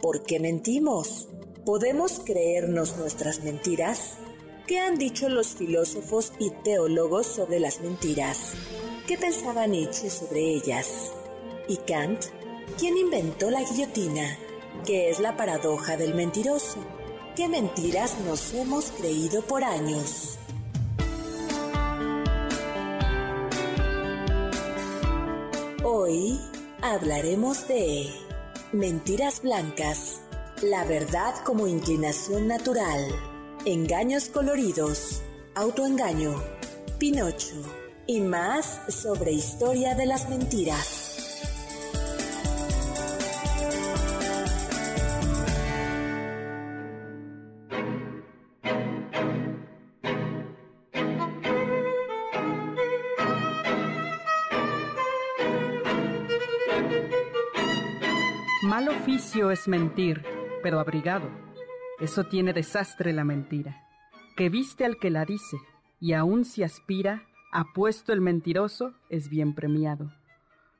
[0.00, 1.28] ¿Por qué mentimos?
[1.64, 4.18] ¿Podemos creernos nuestras mentiras?
[4.68, 8.52] ¿Qué han dicho los filósofos y teólogos sobre las mentiras?
[9.06, 11.10] ¿Qué pensaba Nietzsche sobre ellas?
[11.68, 12.26] ¿Y Kant?
[12.78, 14.36] ¿Quién inventó la guillotina?
[14.84, 16.84] ¿Qué es la paradoja del mentiroso?
[17.34, 20.38] ¿Qué mentiras nos hemos creído por años?
[25.82, 26.38] Hoy
[26.82, 28.10] hablaremos de
[28.74, 30.20] mentiras blancas,
[30.60, 33.08] la verdad como inclinación natural
[33.64, 35.20] Engaños coloridos,
[35.54, 36.40] autoengaño,
[36.98, 37.56] Pinocho.
[38.06, 41.04] Y más sobre historia de las mentiras.
[58.62, 60.24] Mal oficio es mentir,
[60.62, 61.47] pero abrigado
[62.00, 63.84] eso tiene desastre la mentira,
[64.36, 65.58] que viste al que la dice,
[66.00, 70.12] y aun si aspira, apuesto el mentiroso es bien premiado.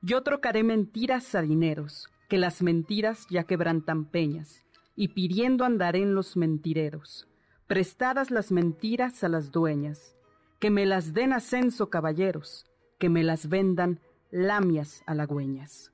[0.01, 4.65] Yo trocaré mentiras a dineros, que las mentiras ya quebrantan peñas,
[4.95, 7.27] y pidiendo andaré en los mentireros,
[7.67, 10.15] prestadas las mentiras a las dueñas,
[10.61, 12.67] que me las den ascenso caballeros,
[12.99, 15.93] que me las vendan lamias halagüeñas.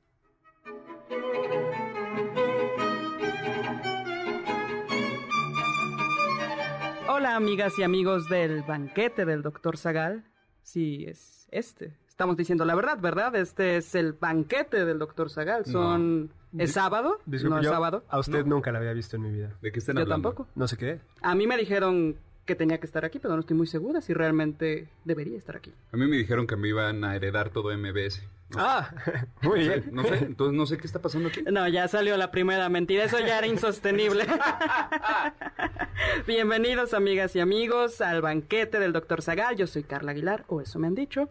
[7.24, 10.24] Hola amigas y amigos del banquete del doctor Zagal.
[10.62, 11.96] Sí, es este.
[12.06, 13.34] Estamos diciendo la verdad, ¿verdad?
[13.34, 15.64] Este es el banquete del doctor Zagal.
[15.64, 16.30] Son...
[16.58, 17.20] ¿Es sábado?
[17.24, 18.04] no es sábado.
[18.10, 19.56] A usted nunca la había visto en mi vida.
[19.62, 20.48] ¿De qué están Yo tampoco.
[20.54, 21.00] No sé qué.
[21.22, 24.12] A mí me dijeron que tenía que estar aquí, pero no estoy muy segura si
[24.12, 25.72] realmente debería estar aquí.
[25.92, 28.22] A mí me dijeron que me iban a heredar todo MBS.
[28.56, 28.90] Ah,
[29.42, 29.88] muy bien.
[29.92, 31.42] no sé, entonces no sé qué está pasando aquí.
[31.50, 34.26] No, ya salió la primera mentira, eso ya era insostenible.
[36.26, 40.78] Bienvenidos amigas y amigos al banquete del doctor Zagal, yo soy Carla Aguilar, o eso
[40.78, 41.28] me han dicho.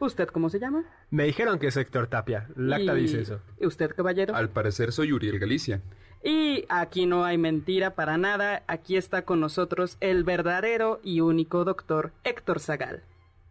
[0.00, 0.84] ¿Usted cómo se llama?
[1.10, 3.40] Me dijeron que es Héctor Tapia, Lacta dice eso.
[3.60, 4.34] ¿Y usted, caballero?
[4.34, 5.82] Al parecer soy Uriel Galicia.
[6.22, 11.64] Y aquí no hay mentira para nada, aquí está con nosotros el verdadero y único
[11.64, 13.02] doctor Héctor Zagal.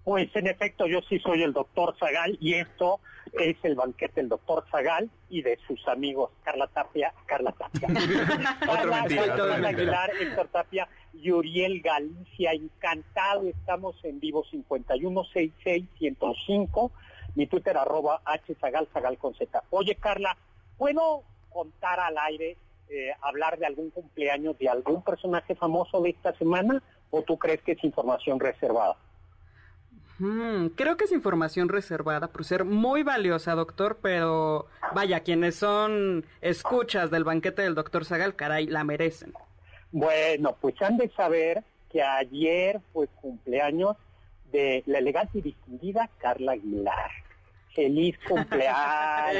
[0.05, 2.99] Pues en efecto, yo sí soy el doctor Zagal y esto
[3.33, 7.87] es el banquete del doctor Zagal y de sus amigos Carla Tapia, Carla Tapia.
[8.69, 12.51] otra mentira, Aguilar, Héctor Tapia y Uriel Galicia.
[12.51, 16.91] Encantado, estamos en vivo 5166-105,
[17.33, 19.63] mi Twitter arroba hzagal, zagal con z.
[19.71, 20.37] Oye Carla,
[20.77, 22.57] ¿puedo contar al aire,
[22.89, 27.63] eh, hablar de algún cumpleaños de algún personaje famoso de esta semana o tú crees
[27.63, 28.97] que es información reservada?
[30.19, 36.25] Mm, creo que es información reservada por ser muy valiosa, doctor, pero vaya, quienes son
[36.41, 39.33] escuchas del banquete del doctor Zagal, caray, la merecen.
[39.91, 43.97] Bueno, pues han de saber que ayer fue cumpleaños
[44.51, 47.11] de la elegante y distinguida Carla Aguilar.
[47.73, 49.35] Feliz cumpleaños.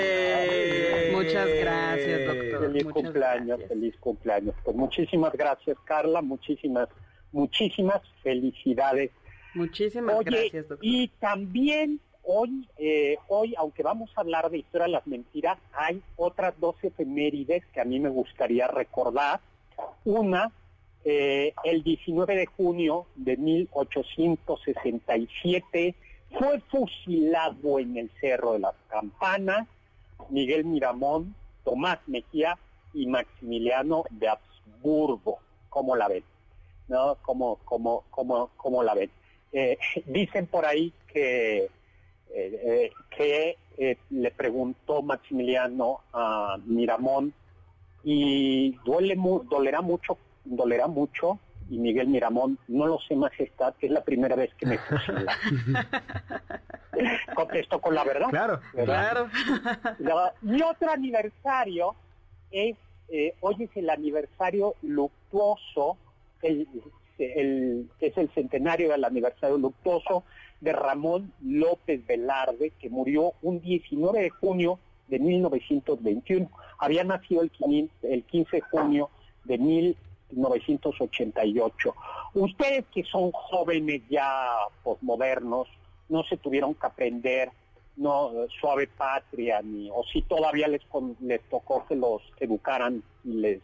[1.14, 2.72] Muchas gracias, doctor.
[2.72, 4.56] Feliz cumpleaños, feliz cumpleaños.
[4.64, 6.22] Pues muchísimas gracias, Carla.
[6.22, 6.90] Muchísimas,
[7.32, 9.12] muchísimas felicidades
[9.56, 10.86] Muchísimas gracias, doctor.
[10.86, 16.02] Y también hoy, eh, hoy, aunque vamos a hablar de historia de las mentiras, hay
[16.18, 19.40] otras dos efemérides que a mí me gustaría recordar.
[20.04, 20.52] Una,
[21.04, 25.96] eh, el 19 de junio de 1867,
[26.38, 29.68] fue fusilado en el Cerro de las Campanas
[30.30, 32.58] Miguel Miramón, Tomás Mejía
[32.94, 35.40] y Maximiliano de Habsburgo.
[35.70, 36.24] ¿Cómo la ven?
[36.88, 37.18] ¿No?
[37.22, 39.10] ¿Cómo, cómo, cómo, cómo la ven?
[39.58, 41.70] Eh, dicen por ahí que,
[42.34, 47.34] eh, que eh, le preguntó Maximiliano a Miramón
[48.04, 53.88] y duele mu- dolerá mucho, dolerá mucho y Miguel Miramón, no lo sé majestad, que
[53.88, 55.36] es la primera vez que me fusila.
[57.36, 58.30] Contesto con la verdad.
[58.30, 58.60] Claro.
[58.74, 59.02] ¿verdad?
[59.02, 59.30] Claro.
[60.00, 61.96] La- y otro aniversario
[62.52, 62.76] es,
[63.10, 65.98] eh, hoy es el aniversario luctuoso,
[66.42, 66.68] el,
[67.18, 70.24] el- es el centenario del aniversario luctuoso
[70.62, 76.50] de Ramón López Velarde, que murió un 19 de junio de 1921.
[76.80, 79.10] Había nacido el 15, el 15 de junio
[79.44, 81.94] de 1988.
[82.34, 84.50] Ustedes que son jóvenes ya
[84.84, 85.68] posmodernos,
[86.10, 87.50] no se tuvieron que aprender
[87.98, 90.82] no suave patria ni o si todavía les
[91.22, 93.62] les tocó que los educaran y les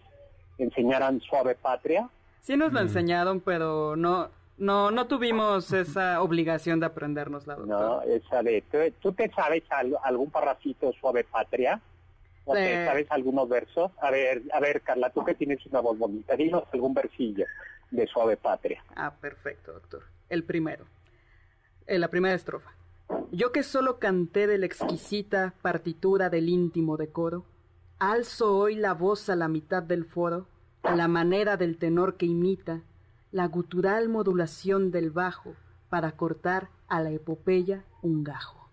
[0.58, 2.10] enseñaran suave patria
[2.42, 8.02] Sí nos lo enseñaron, pero no, no, no tuvimos esa obligación de aprendernos la no
[8.02, 11.80] esa de ¿tú, tú te sabes al- algún parrafito suave patria
[12.46, 15.98] o te sabes algunos versos a ver a ver Carla tú que tienes una voz
[15.98, 17.46] bonita dinos algún versillo
[17.92, 20.04] de suave patria Ah, perfecto, doctor.
[20.30, 20.86] El primero.
[21.88, 22.72] Eh, la primera estrofa.
[23.32, 27.44] Yo que solo canté de la exquisita partitura del íntimo decoro,
[28.00, 30.48] alzo hoy la voz a la mitad del foro,
[30.84, 32.82] a la manera del tenor que imita
[33.32, 35.54] la gutural modulación del bajo
[35.90, 38.70] para cortar a la epopeya un gajo.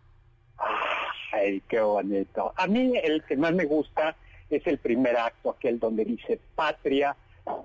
[1.32, 2.52] Ay, qué bonito.
[2.56, 4.16] A mí el que más me gusta
[4.50, 7.16] es el primer acto, aquel donde dice, patria,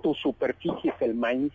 [0.02, 1.52] tu superficie es el maíz,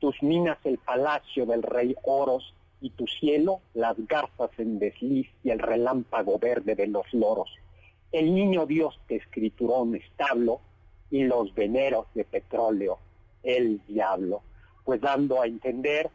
[0.00, 2.54] tus minas el palacio del rey Oros,
[2.84, 7.48] y tu cielo las garzas en desliz y el relámpago verde de los loros.
[8.12, 10.60] El niño Dios te escrituró un establo
[11.10, 12.98] y los veneros de petróleo,
[13.42, 14.42] el diablo.
[14.84, 16.10] Pues dando a entender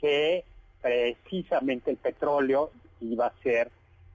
[0.00, 0.44] que
[0.82, 2.70] precisamente el petróleo
[3.00, 3.70] iba a ser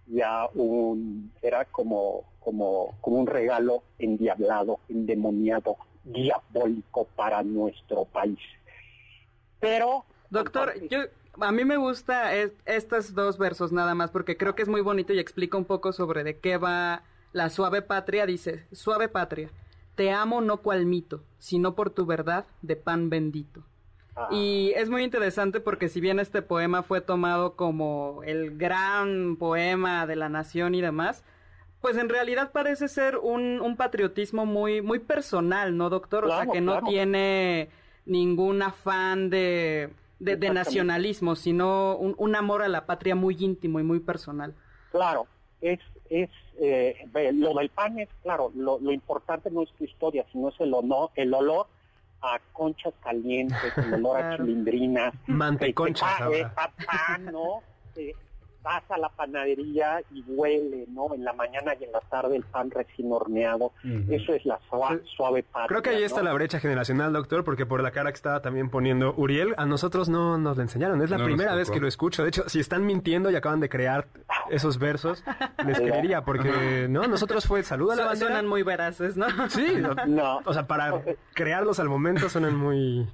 [0.07, 8.39] ya un, era como, como, como un regalo endiablado, endemoniado, diabólico para nuestro país.
[9.60, 11.00] Pero, Doctor, yo,
[11.39, 14.81] a mí me gusta es- estos dos versos nada más porque creo que es muy
[14.81, 18.25] bonito y explica un poco sobre de qué va la suave patria.
[18.25, 19.50] Dice, suave patria,
[19.95, 23.63] te amo no cual mito, sino por tu verdad de pan bendito.
[24.15, 29.38] ah, Y es muy interesante porque si bien este poema fue tomado como el gran
[29.38, 31.24] poema de la nación y demás,
[31.81, 36.25] pues en realidad parece ser un, un patriotismo muy, muy personal, ¿no, doctor?
[36.25, 36.83] o sea, que no claro.
[36.83, 37.69] tiene
[38.06, 40.51] ningún afán de, de, de Exactamente.
[40.51, 44.56] nacionalismo, sino un, un amor a la patria muy íntimo y muy personal.
[44.89, 45.27] Claro,
[45.62, 45.80] es,
[46.10, 46.30] es
[46.60, 50.60] eh, lo del pan es claro, lo, lo importante no es tu historia, sino es
[50.60, 51.68] el honor, el olor
[52.22, 56.38] a conchas calientes, el olor a chilindrinas, Manteconchas Este, pa- ahora.
[56.40, 57.62] eh, pa- pan, ¿no?
[57.98, 58.13] Eh,
[58.66, 61.14] vas a la panadería y huele, ¿no?
[61.14, 63.72] En la mañana y en la tarde el pan recién horneado.
[64.10, 65.68] Eso es la sua- suave patria.
[65.68, 68.70] Creo que ahí está la brecha generacional, doctor, porque por la cara que estaba también
[68.70, 71.02] poniendo Uriel, a nosotros no nos lo enseñaron.
[71.02, 72.24] Es la No primera vez que lo escucho.
[72.24, 74.08] De hecho, si están mintiendo y acaban de crear
[74.50, 75.24] esos versos,
[75.66, 75.80] les
[76.10, 78.28] creería, porque no, nosotros fue salud a la bandera.
[78.28, 79.28] Suenan muy veraces, ¿no?
[79.50, 79.76] Sí,
[80.08, 80.42] No.
[80.44, 81.02] o sea, para
[81.34, 83.07] crearlos al momento suenan muy,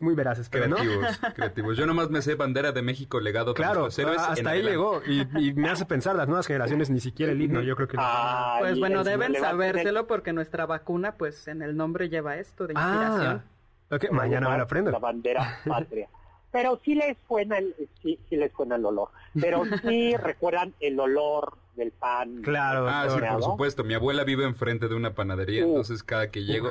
[0.00, 0.76] muy veraces, pero no.
[0.76, 1.76] Creativos, creativos.
[1.76, 5.22] Yo nomás me sé bandera de México legado de Claro, héroes hasta ahí llegó y,
[5.38, 8.60] y me hace pensar las nuevas generaciones ni siquiera el himno, yo creo que Ay,
[8.60, 12.80] Pues bueno, deben sabérselo porque nuestra vacuna, pues en el nombre lleva esto de Ah,
[13.10, 13.42] inspiración.
[13.90, 14.90] ok, mañana me lo aprendo.
[14.90, 16.08] La bandera patria.
[16.50, 19.10] Pero sí les suena el, sí, sí les suena el olor.
[19.38, 22.40] Pero sí recuerdan el olor del pan.
[22.42, 23.84] Claro, Ah, sí, por supuesto.
[23.84, 26.70] Mi abuela vive enfrente de una panadería, entonces cada que llego...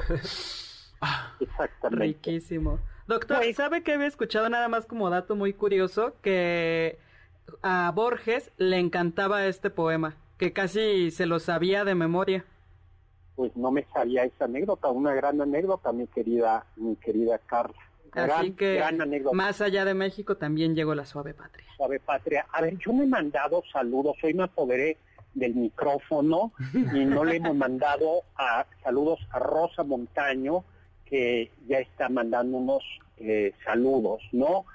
[1.40, 2.06] Exactamente.
[2.06, 2.80] Riquísimo.
[3.08, 6.14] Doctor, Pues- ¿sabe que había escuchado nada más como dato muy curioso?
[6.22, 6.98] Que
[7.62, 12.46] a Borges le encantaba este poema, que casi se lo sabía de memoria.
[13.36, 17.78] Pues no me sabía esa anécdota, una gran anécdota, mi querida, mi querida Carla.
[18.12, 19.36] Gran, Así que gran anécdota.
[19.36, 21.68] más allá de México también llegó la suave patria.
[21.78, 22.48] Suave Patria.
[22.52, 24.98] A ver, yo me he mandado saludos, hoy me apoderé
[25.36, 30.64] del micrófono y no le hemos mandado a, saludos a Rosa Montaño,
[31.10, 32.84] que ya está mandando unos
[33.18, 34.66] eh, saludos, ¿no?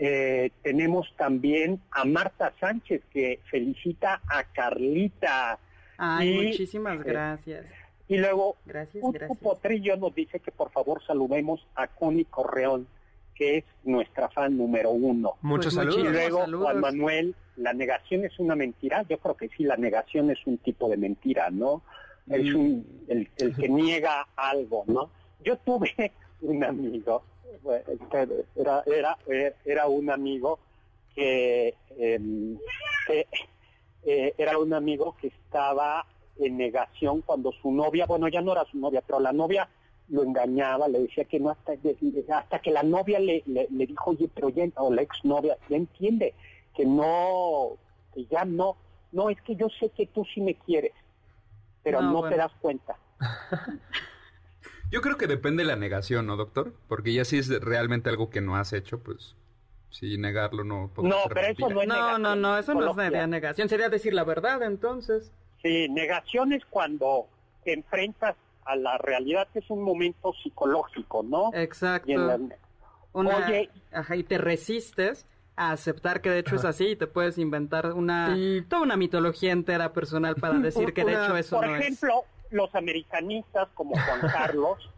[0.00, 5.58] Eh, tenemos también a Marta Sánchez, que felicita a Carlita.
[5.96, 7.66] Ay, Y- muchísimas gracias.
[8.06, 9.38] Y luego, Gracias, un gracias.
[9.38, 12.86] Potrillo nos dice que por favor saludemos a Connie Correón,
[13.34, 15.34] que es nuestra fan número uno.
[15.42, 16.08] Muchos Pues saludos.
[16.08, 16.64] Y luego, saludos.
[16.64, 19.04] Juan Manuel, la negación es una mentira.
[19.08, 21.82] Yo creo que sí, la negación es un tipo de mentira, ¿no?
[22.30, 25.10] es un, el, que niega algo, ¿no?
[25.44, 27.22] Yo tuve un amigo,
[28.56, 29.16] era, era,
[29.64, 30.58] era un amigo
[31.14, 32.58] que, em,
[34.04, 36.06] eh, era un amigo que estaba
[36.38, 39.68] en negación cuando su novia, bueno, ya no era su novia, pero la novia
[40.08, 41.72] lo engañaba, le decía que no hasta,
[42.32, 46.34] hasta que la novia le, le, dijo, oye, pero ya, o la exnovia, ya entiende
[46.74, 47.72] que no,
[48.14, 48.76] que ya no,
[49.12, 50.92] no, es que yo sé que tú sí me quieres,
[51.82, 52.96] pero no, te das cuenta.
[54.90, 56.74] yo creo que depende de la negación, ¿no, doctor?
[56.88, 59.36] Porque ya si es realmente algo que no has hecho, pues
[59.90, 60.90] sí, negarlo no.
[60.96, 64.24] No, pero eso no es No, no, no, eso no es negación, sería decir la
[64.24, 65.32] verdad entonces.
[65.62, 67.26] Sí, negación es cuando
[67.64, 71.50] te enfrentas a la realidad, que es un momento psicológico, ¿no?
[71.54, 72.12] Exacto.
[73.12, 75.26] Oye, ajá, y te resistes
[75.56, 78.36] a aceptar que de hecho es así y te puedes inventar una
[78.68, 82.00] toda una mitología entera personal para decir que de hecho eso no es.
[82.50, 84.90] Los americanistas como Juan Carlos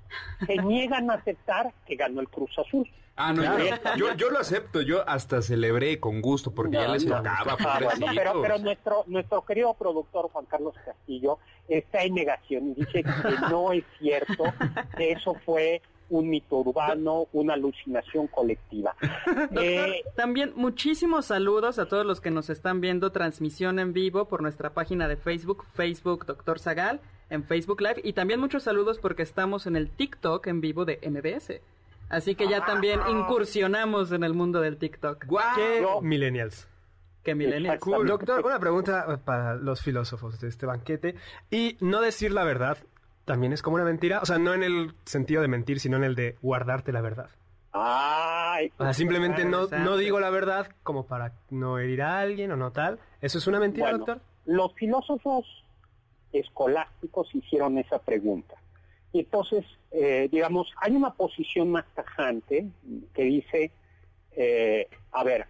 [0.47, 2.89] se niegan a aceptar que ganó el Cruz Azul.
[3.17, 3.43] Ah, no,
[3.97, 7.79] yo, yo, lo acepto, yo hasta celebré con gusto porque ya les tocaba, ah,
[8.15, 11.39] pero, pero nuestro, nuestro querido productor Juan Carlos Castillo
[11.69, 14.45] está en negación y dice que no es cierto,
[14.97, 18.95] que eso fue un mito urbano, una alucinación colectiva.
[19.63, 24.43] Eh, también muchísimos saludos a todos los que nos están viendo transmisión en vivo por
[24.43, 27.01] nuestra página de Facebook, Facebook Doctor Zagal,
[27.31, 30.99] en Facebook Live, y también muchos saludos porque estamos en el TikTok en vivo de
[31.03, 31.61] MBS.
[32.11, 35.27] Así que ya también incursionamos en el mundo del TikTok.
[35.55, 36.69] ¿Qué millennials?
[37.23, 37.81] ¿Qué millennials?
[37.81, 41.15] Doctor, una pregunta para los filósofos de este banquete.
[41.51, 42.79] Y no decir la verdad
[43.31, 44.19] también es como una mentira.
[44.21, 47.31] O sea, no en el sentido de mentir, sino en el de guardarte la verdad.
[47.71, 52.51] Ay, o sea, simplemente no, no digo la verdad como para no herir a alguien
[52.51, 52.99] o no tal.
[53.21, 54.21] ¿Eso es una mentira, doctor?
[54.47, 55.47] Los filósofos
[56.33, 58.57] escolásticos hicieron esa pregunta.
[59.13, 62.67] Y entonces, eh, digamos, hay una posición más tajante
[63.15, 63.71] que dice,
[64.33, 65.47] eh, a ver,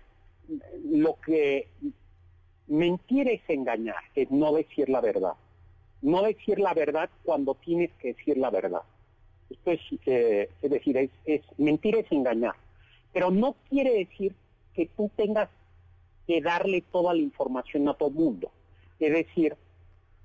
[0.84, 1.68] lo que
[2.66, 5.32] mentir es engañar, es no decir la verdad.
[6.02, 8.82] No decir la verdad cuando tienes que decir la verdad.
[9.48, 12.54] Esto es, eh, es decir, es, mentir es engañar.
[13.12, 14.34] Pero no quiere decir
[14.74, 15.48] que tú tengas
[16.26, 18.50] que darle toda la información a todo el mundo.
[18.98, 19.56] Es decir,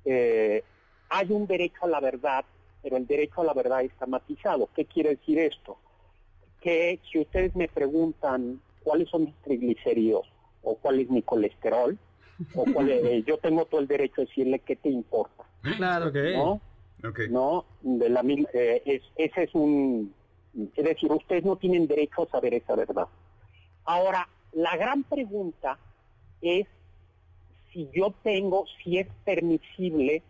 [0.06, 2.46] hay un derecho a la verdad
[2.86, 4.70] pero el derecho a la verdad está matizado.
[4.76, 5.76] ¿Qué quiere decir esto?
[6.62, 10.28] Que si ustedes me preguntan cuáles son mis triglicéridos
[10.62, 11.98] o cuál es mi colesterol,
[12.54, 15.46] o cuál yo tengo todo el derecho a decirle qué te importa.
[15.78, 16.62] Claro, que ¿no?
[17.30, 18.22] No, de la
[18.54, 20.14] eh, ese es un,
[20.76, 23.08] es decir, ustedes no tienen derecho a saber esa verdad.
[23.84, 25.78] Ahora, la gran pregunta
[26.42, 26.68] es
[27.72, 30.24] si yo tengo, si es permisible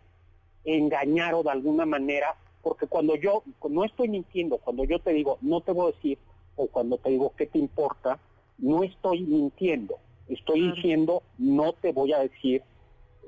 [0.64, 2.34] engañar o de alguna manera
[2.66, 6.18] porque cuando yo no estoy mintiendo, cuando yo te digo no te voy a decir
[6.56, 8.18] o cuando te digo qué te importa,
[8.58, 12.62] no estoy mintiendo, estoy diciendo no te voy a decir,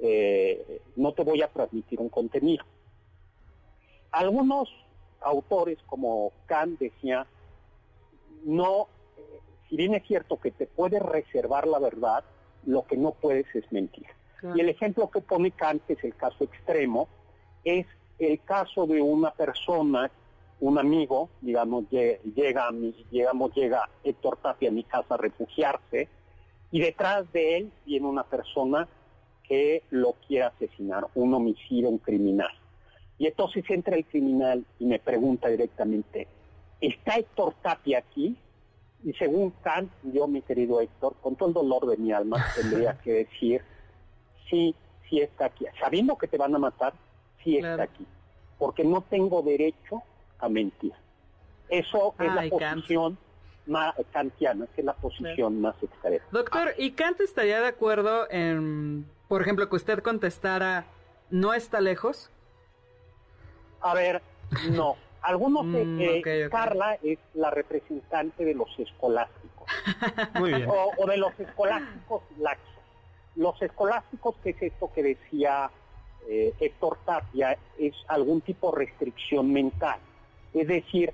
[0.02, 2.64] eh, no te voy a transmitir un contenido.
[4.11, 4.69] Algunos
[5.21, 7.26] autores como Kant decía,
[8.45, 12.25] no, eh, si bien es cierto que te puedes reservar la verdad,
[12.64, 14.07] lo que no puedes es mentir.
[14.55, 17.09] Y el ejemplo que pone Kant, que es el caso extremo,
[17.64, 17.87] es
[18.19, 20.11] el caso de una persona,
[20.61, 26.09] un amigo, digamos, llega a mi, llegamos, llega Héctor Tapia a mi casa a refugiarse,
[26.71, 28.88] y detrás de él viene una persona
[29.49, 32.50] que lo quiere asesinar, un homicidio, un criminal.
[33.19, 36.28] Y entonces entra el criminal y me pregunta directamente,
[36.81, 38.37] ¿está Héctor Tapia aquí?
[39.05, 42.99] Y según Kant, yo, mi querido Héctor, con todo el dolor de mi alma, tendría
[42.99, 43.62] que decir,
[44.49, 44.75] sí,
[45.09, 45.64] sí está aquí.
[45.81, 46.93] Sabiendo que te van a matar,
[47.43, 48.07] sí está aquí,
[48.59, 50.02] porque no tengo derecho
[50.38, 50.93] a mentir.
[51.69, 53.19] Eso es la posición
[53.67, 56.25] más kantiana, es la posición más extrema.
[56.31, 60.87] Doctor, ¿y Kant estaría de acuerdo en, por ejemplo, que usted contestara,
[61.31, 62.31] no está lejos?
[63.81, 64.23] A ver,
[64.71, 64.97] no.
[65.23, 69.69] Algunos mm, eh, Carla es la representante de los escolásticos.
[70.35, 70.69] Muy bien.
[70.69, 72.65] O, de los escolásticos laxos.
[73.37, 75.71] Los escolásticos, que es esto que decía
[76.29, 80.01] eh, Héctor Tapia es algún tipo de restricción mental.
[80.55, 81.13] Es decir,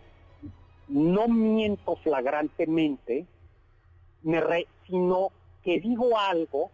[0.89, 3.27] no miento flagrantemente,
[4.87, 6.71] sino que digo algo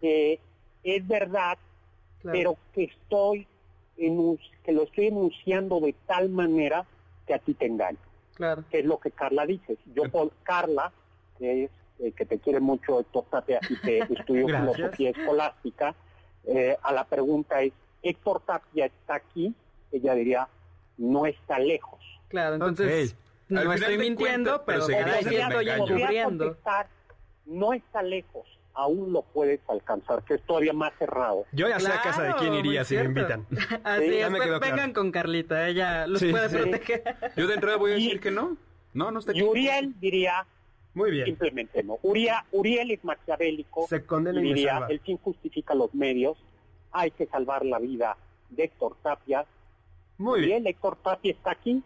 [0.00, 0.40] que
[0.82, 1.58] es verdad,
[2.22, 3.46] pero que estoy
[4.62, 6.86] que lo estoy enunciando de tal manera
[7.26, 7.98] que a ti te engaño.
[8.34, 8.64] Claro.
[8.70, 9.76] Que es lo que Carla dice.
[9.92, 10.92] Yo por Carla,
[11.38, 15.94] que es eh, que te quiere mucho Héctor Tapia y que estudió filosofía escolástica,
[16.44, 19.52] eh, a la pregunta es, Héctor Tapia está aquí,
[19.90, 20.48] ella diría,
[20.96, 22.00] no está lejos.
[22.28, 23.16] Claro, entonces
[23.48, 25.50] no estoy mintiendo, cuentas, pero pero.
[25.50, 26.44] Podría encubriendo.
[26.44, 26.86] contestar,
[27.46, 28.46] no está lejos,
[28.78, 31.44] aún lo puedes alcanzar, que es todavía más cerrado.
[31.52, 33.44] Yo ya sé a casa de quién iría si me invitan.
[33.84, 34.60] Así Sí, es, ya me claro.
[34.60, 36.56] vengan con Carlita, ella los Sí, puede sí.
[36.56, 37.02] proteger.
[37.36, 38.56] Yo de entrada voy a Y- decir que no.
[38.94, 39.32] No, no está.
[39.36, 40.46] Y Uriel diría,
[40.94, 41.26] Muy bien.
[41.26, 41.98] simplemente no.
[42.02, 44.86] Uriel, Uriel es maquiavélico Se condena y y diría, salva.
[44.88, 46.38] el fin justifica los medios,
[46.92, 48.16] hay que salvar la vida
[48.50, 49.44] de Héctor Tapia.
[50.18, 50.50] Muy bien.
[50.52, 51.82] Uriel, Héctor Tapia está aquí.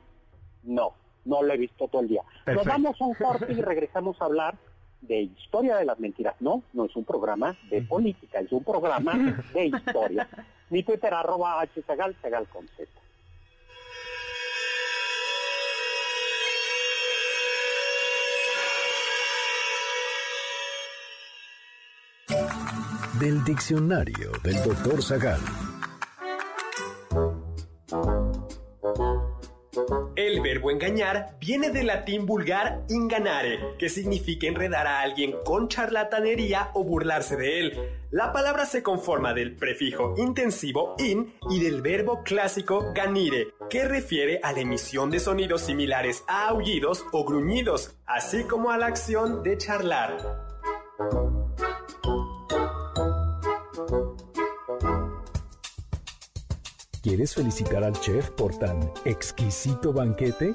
[0.62, 0.94] No,
[1.24, 2.22] no lo he visto todo el día.
[2.22, 2.68] Nos Perfecto.
[2.70, 4.54] vamos a un corte y regresamos a hablar
[5.02, 6.34] de historia de las mentiras.
[6.40, 9.12] No, no es un programa de política, es un programa
[9.54, 10.28] de historia.
[10.70, 12.90] Mi Twitter arroba hzagal, zagal con Z.
[23.20, 25.40] Del diccionario del doctor Zagal.
[30.42, 36.84] Verbo engañar viene del latín vulgar inganare, que significa enredar a alguien con charlatanería o
[36.84, 37.78] burlarse de él.
[38.10, 44.40] La palabra se conforma del prefijo intensivo in y del verbo clásico ganire, que refiere
[44.42, 49.42] a la emisión de sonidos similares a aullidos o gruñidos, así como a la acción
[49.42, 50.51] de charlar.
[57.12, 60.54] ¿Quieres felicitar al chef por tan exquisito banquete?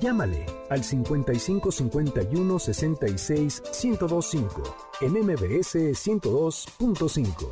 [0.00, 7.50] Llámale al 55 51 66 1025 en MBS 102.5.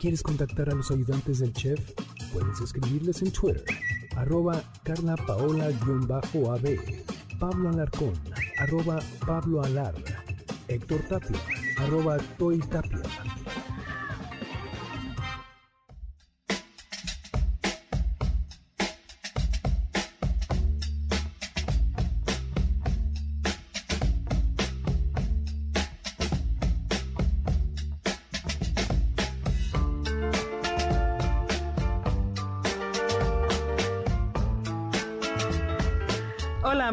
[0.00, 1.78] ¿Quieres contactar a los ayudantes del chef?
[2.32, 3.64] Puedes escribirles en Twitter,
[4.16, 6.80] arroba Carla Paola-AB,
[7.38, 8.14] Pablo Alarcón,
[8.58, 9.94] arroba Pablo Alar,
[10.66, 11.38] Héctor Tapia,
[11.78, 13.02] arroba Toy Tapia.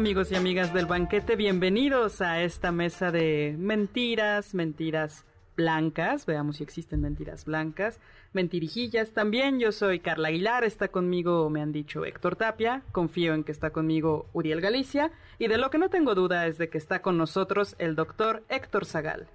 [0.08, 6.62] Amigos y amigas del banquete, bienvenidos a esta mesa de mentiras, mentiras blancas, veamos si
[6.62, 8.00] existen mentiras blancas,
[8.32, 13.44] mentirijillas también, yo soy Carla Aguilar, está conmigo, me han dicho Héctor Tapia, confío en
[13.44, 16.78] que está conmigo Uriel Galicia, y de lo que no tengo duda es de que
[16.78, 19.28] está con nosotros el doctor Héctor Zagal.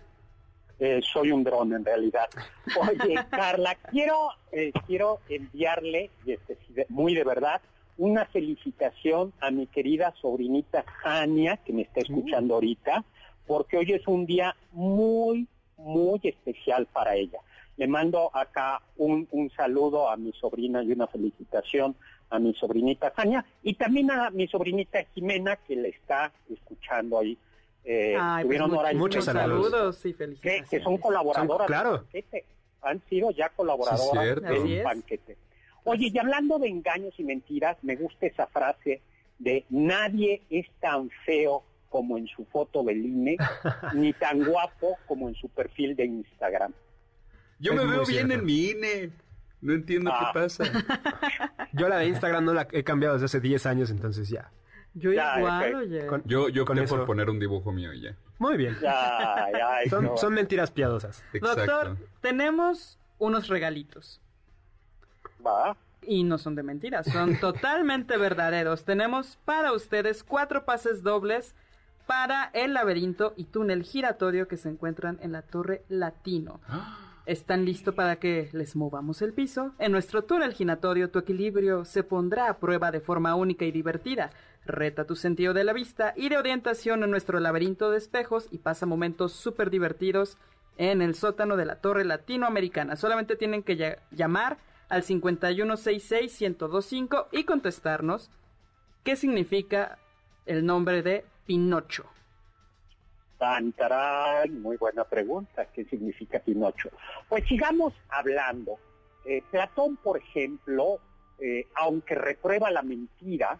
[0.80, 2.30] Eh, soy un dron en realidad.
[2.82, 7.62] Oye, Carla, quiero, eh, quiero enviarle, este, muy de verdad,
[7.98, 13.04] una felicitación a mi querida sobrinita Jania, que me está escuchando ahorita,
[13.48, 17.40] porque hoy es un día muy, muy especial para ella.
[17.78, 21.96] Le mando acá un, un saludo a mi sobrina y una felicitación
[22.30, 27.38] a mi sobrinita Jania y también a mi sobrinita Jimena, que le está escuchando ahí.
[27.86, 29.42] Eh, Ay, pues, tuvieron y muchos media.
[29.42, 30.06] saludos.
[30.06, 30.70] y que, felicitaciones.
[30.70, 31.92] que son colaboradoras Son- claro.
[31.92, 32.46] del banquete.
[32.82, 35.38] Han sido ya colaboradoras del banquete.
[35.86, 39.02] Oye, y hablando de engaños y mentiras, me gusta esa frase
[39.40, 43.38] de nadie es tan feo como en su foto del INE,
[43.94, 46.74] ni tan guapo como en su perfil de Instagram.
[47.60, 48.34] Yo Es me veo bien cierto.
[48.34, 49.10] en mi INE.
[49.62, 50.32] No entiendo Ah.
[50.34, 50.64] qué pasa.
[51.74, 54.52] Yo la de Instagram no la he cambiado desde hace 10 años, entonces ya.
[54.94, 55.82] Yo Ya, igual, ok.
[55.82, 56.06] oye.
[56.08, 56.98] Con- Yo, yo Con opté eso.
[56.98, 58.16] por poner un dibujo mío y ya.
[58.40, 58.76] Muy bien.
[58.82, 60.18] Ya, ya, ay, Son, no.
[60.18, 61.24] son mentiras piadosas.
[61.34, 61.60] Exacto.
[61.66, 64.20] Doctor, tenemos unos regalitos.
[65.46, 65.76] Va.
[66.06, 68.84] Y no son de mentiras, son totalmente verdaderos.
[68.84, 71.56] Tenemos para ustedes cuatro pases dobles
[72.06, 76.60] para el laberinto y túnel giratorio que se encuentran en la Torre Latino.
[77.26, 79.72] ¿Están listos para que les movamos el piso?
[79.80, 84.30] En nuestro túnel giratorio tu equilibrio se pondrá a prueba de forma única y divertida.
[84.66, 88.58] Reta tu sentido de la vista y de orientación en nuestro laberinto de espejos y
[88.58, 90.38] pasa momentos súper divertidos
[90.78, 92.98] en el sótano de la Torre Latinoamericana.
[92.98, 94.58] Solamente tienen que lla- llamar
[94.90, 98.32] al 5166-1025 y contestarnos
[99.04, 100.00] qué significa
[100.46, 102.06] el nombre de Pinocho.
[104.50, 105.66] Muy buena pregunta.
[105.66, 106.90] ¿Qué significa Pinocho?
[107.28, 108.78] Pues sigamos hablando.
[109.26, 111.00] Eh, Platón, por ejemplo,
[111.40, 113.60] eh, aunque reprueba la mentira,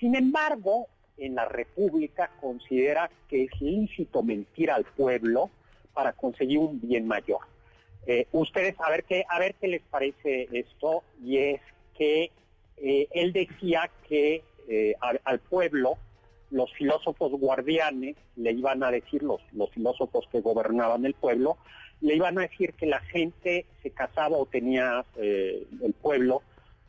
[0.00, 0.86] sin embargo,
[1.18, 5.50] en la República considera que es lícito mentir al pueblo
[5.92, 7.40] para conseguir un bien mayor.
[8.06, 11.60] Eh, ustedes a ver qué a ver qué les parece esto y es
[11.96, 12.30] que
[12.78, 15.98] eh, él decía que eh, al, al pueblo
[16.50, 21.58] los filósofos guardianes le iban a decir, los, los filósofos que gobernaban el pueblo,
[22.00, 26.42] le iban a decir que la gente se casaba o tenía eh, el pueblo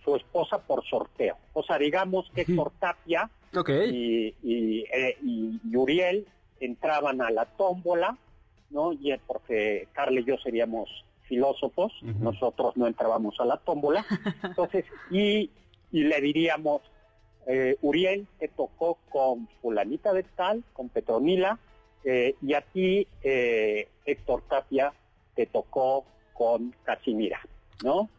[0.04, 1.38] su esposa por sorteo.
[1.54, 3.30] O sea, digamos que Sortapia
[3.92, 6.26] y, y, eh, y, Uriel
[6.60, 8.18] entraban a la tómbola,
[8.70, 8.94] ¿no?
[8.94, 10.90] Y porque Carla y yo seríamos
[11.24, 14.06] filósofos, nosotros no entrábamos a la tómbola.
[14.44, 15.52] Entonces, y,
[15.92, 16.82] y le diríamos,
[17.46, 21.60] eh, Uriel te tocó con fulanita de tal, con Petronila,
[22.04, 24.92] eh, y a ti, eh, Héctor Tapia,
[25.36, 27.40] te tocó con Casimira,
[27.84, 28.10] ¿no?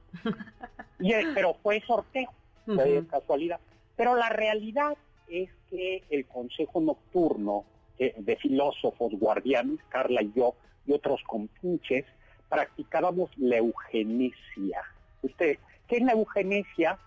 [1.01, 2.31] Y, pero fue sorteo,
[2.67, 3.59] fue casualidad.
[3.97, 4.97] Pero la realidad
[5.29, 7.65] es que el Consejo Nocturno
[8.01, 10.55] de filósofos guardianes, Carla y yo,
[10.87, 12.07] y otros compinches,
[12.49, 14.83] practicábamos la eugenesia.
[15.23, 16.99] Usted, ¿qué es la eugenesia?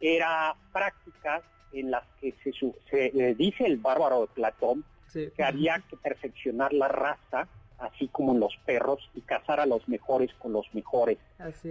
[0.00, 2.52] Era prácticas en las que se,
[2.90, 7.46] se dice el bárbaro de Platón que había que perfeccionar la raza,
[7.78, 11.18] así como los perros, y cazar a los mejores con los mejores,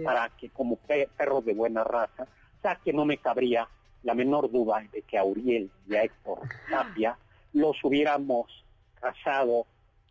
[0.02, 3.68] para que como perros de buena raza, o sea que no me cabría
[4.02, 7.18] la menor duda de que a Uriel y a Héctor Tapia
[7.52, 8.63] los hubiéramos
[9.04, 9.66] casado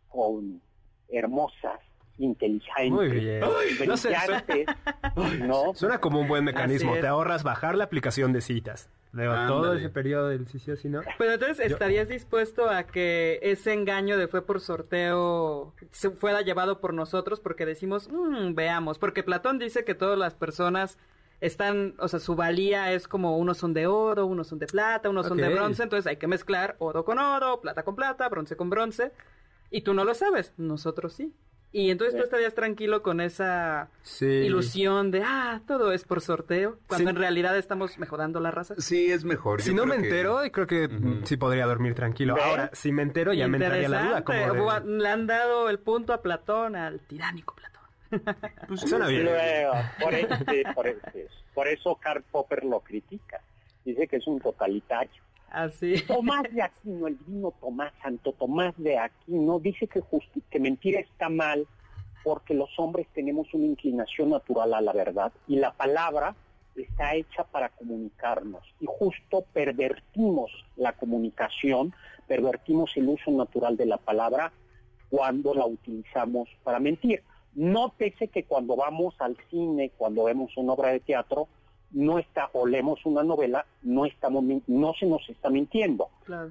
[0.08, 0.60] con
[1.08, 1.80] hermosas
[2.18, 2.90] inteligente.
[2.90, 3.40] Muy bien.
[3.86, 4.14] no sé,
[5.74, 6.94] suena, como un buen mecanismo.
[6.94, 8.88] Te ahorras bajar la aplicación de citas.
[9.12, 11.00] todo ese periodo del sí, sí no.
[11.18, 16.80] Pero entonces, ¿estarías dispuesto a que ese engaño de fue por sorteo se fuera llevado
[16.80, 17.40] por nosotros?
[17.40, 18.98] Porque decimos, mmm, veamos.
[18.98, 20.98] Porque Platón dice que todas las personas
[21.46, 25.10] están, o sea, su valía es como unos son de oro, unos son de plata,
[25.10, 25.82] unos son de bronce.
[25.82, 29.12] Entonces hay que mezclar oro con oro, plata con plata, bronce con bronce.
[29.70, 31.32] Y tú no lo sabes, nosotros sí.
[31.70, 37.10] Y entonces tú estarías tranquilo con esa ilusión de, ah, todo es por sorteo, cuando
[37.10, 38.76] en realidad estamos mejorando la raza.
[38.78, 39.60] Sí, es mejor.
[39.60, 40.88] Si no me entero, creo que
[41.24, 42.36] sí podría dormir tranquilo.
[42.40, 44.24] Ahora, si me entero, ya me entraría la duda.
[44.24, 47.73] Como Le han dado el punto a Platón, al tiránico Platón.
[48.68, 49.28] Pues suena bien.
[50.00, 50.36] por, eso,
[50.74, 51.00] por, eso,
[51.54, 53.40] por eso Karl Popper lo critica.
[53.84, 55.22] Dice que es un totalitario.
[56.06, 60.02] Tomás de Aquino, el divino Tomás, Santo Tomás de Aquino, dice que,
[60.50, 61.66] que mentira está mal
[62.24, 66.34] porque los hombres tenemos una inclinación natural a la verdad y la palabra
[66.74, 71.94] está hecha para comunicarnos y justo pervertimos la comunicación,
[72.26, 74.52] pervertimos el uso natural de la palabra
[75.08, 77.22] cuando la utilizamos para mentir.
[77.54, 81.48] Nótese que cuando vamos al cine, cuando vemos una obra de teatro,
[81.92, 86.08] no está, o leemos una novela, no estamos, no se nos está mintiendo.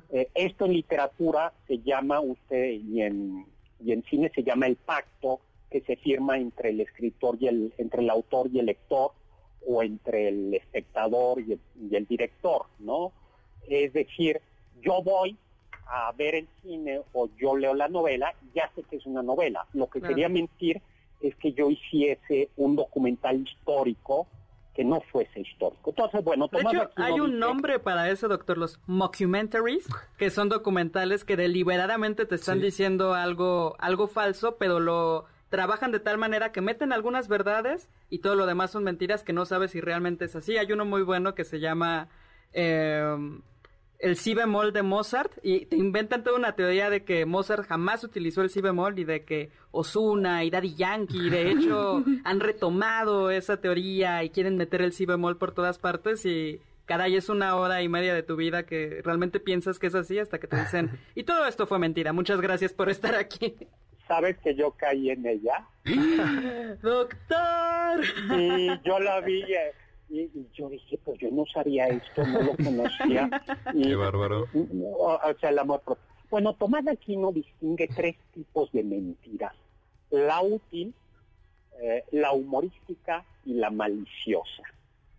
[0.09, 3.45] Eh, esto en literatura se llama usted y en,
[3.83, 7.73] y en cine se llama el pacto que se firma entre el escritor y el,
[7.77, 9.11] entre el autor y el lector
[9.67, 11.59] o entre el espectador y
[11.95, 13.11] el, director, ¿no?
[13.67, 14.39] Es decir,
[14.81, 15.37] yo voy
[15.87, 19.65] a ver el cine o yo leo la novela, ya sé que es una novela.
[19.73, 20.81] Lo que quería mentir
[21.23, 24.27] es que yo hiciese un documental histórico
[24.75, 25.91] que no fuese histórico.
[25.91, 31.23] Entonces, bueno, de hecho, hay un nombre para eso, doctor, los mockumentaries, que son documentales
[31.23, 36.61] que deliberadamente te están diciendo algo, algo falso, pero lo trabajan de tal manera que
[36.61, 40.35] meten algunas verdades y todo lo demás son mentiras que no sabes si realmente es
[40.35, 40.57] así.
[40.57, 42.09] Hay uno muy bueno que se llama
[42.53, 43.15] eh,
[44.03, 48.03] el si bemol de Mozart y te inventan toda una teoría de que Mozart jamás
[48.03, 53.31] utilizó el si bemol y de que Osuna y Daddy Yankee de hecho han retomado
[53.31, 57.55] esa teoría y quieren meter el si bemol por todas partes y caray es una
[57.55, 60.59] hora y media de tu vida que realmente piensas que es así hasta que te
[60.59, 62.11] dicen y todo esto fue mentira.
[62.11, 63.55] Muchas gracias por estar aquí.
[64.05, 65.65] ¿Sabes que yo caí en ella?
[66.81, 68.03] Doctor.
[68.37, 69.71] Y yo la vi eh,
[70.13, 73.29] y, yo dije, pues yo no sabía esto, no lo conocía.
[73.73, 74.47] Qué bárbaro.
[74.97, 76.03] O, sea, el amor propio.
[76.29, 79.53] Bueno, Tomás Aquino distingue tres tipos de mentiras.
[80.11, 80.93] La útil,
[81.81, 84.63] eh, la humorística y la maliciosa.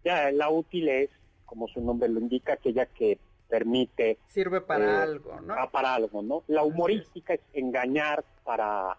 [0.04, 1.10] Ya, la útil es,
[1.44, 4.18] como su nombre lo indica, aquella que permite...
[4.28, 5.54] Sirve para eh, algo, ¿no?
[5.54, 6.44] Ah, para algo, ¿no?
[6.46, 8.96] La humorística es engañar para,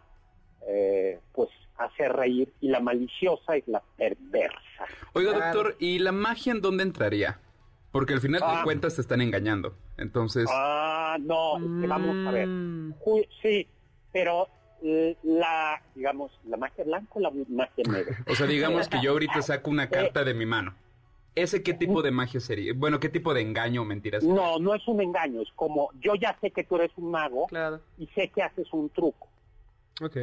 [0.67, 4.86] eh, pues, hacer reír y la maliciosa es la perversa.
[5.13, 7.39] Oiga, doctor, ¿y la magia en dónde entraría?
[7.91, 8.62] Porque al final de ah.
[8.63, 9.75] cuentas te están engañando.
[9.97, 10.45] Entonces.
[10.51, 12.47] Ah, no, vamos a ver.
[12.47, 12.93] Mm.
[13.41, 13.67] Sí,
[14.12, 14.47] pero
[14.84, 18.23] eh, la, digamos, la magia blanca o la magia negra.
[18.28, 20.75] o sea, digamos que yo ahorita saco una carta de mi mano.
[21.36, 22.73] ¿Ese qué tipo de magia sería?
[22.73, 24.23] Bueno, ¿qué tipo de engaño o mentiras?
[24.23, 27.47] No, no es un engaño, es como yo ya sé que tú eres un mago
[27.97, 29.28] y sé que haces un truco.
[30.01, 30.17] Ok.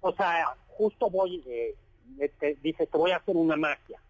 [0.00, 1.74] O sea, justo voy, eh,
[2.38, 4.00] te, dice, te voy a hacer una magia,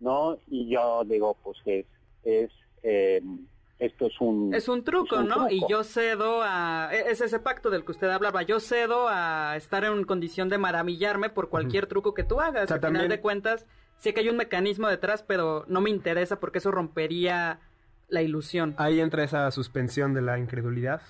[0.00, 0.38] ¿no?
[0.48, 1.86] Y yo digo, pues es,
[2.24, 2.50] es,
[2.82, 3.46] em,
[3.78, 4.54] esto es un...
[4.54, 5.50] Es un truco, ¿no?
[5.50, 6.90] Y yo cedo a...
[6.92, 8.42] E, es ese pacto del que usted hablaba.
[8.42, 12.70] Yo cedo a estar en condición de maravillarme por cualquier truco que tú hagas.
[12.70, 16.58] Al final de cuentas, sé que hay un mecanismo detrás, pero no me interesa porque
[16.58, 17.60] eso rompería
[18.08, 18.74] la ilusión.
[18.76, 21.00] Ahí entra esa suspensión de la incredulidad.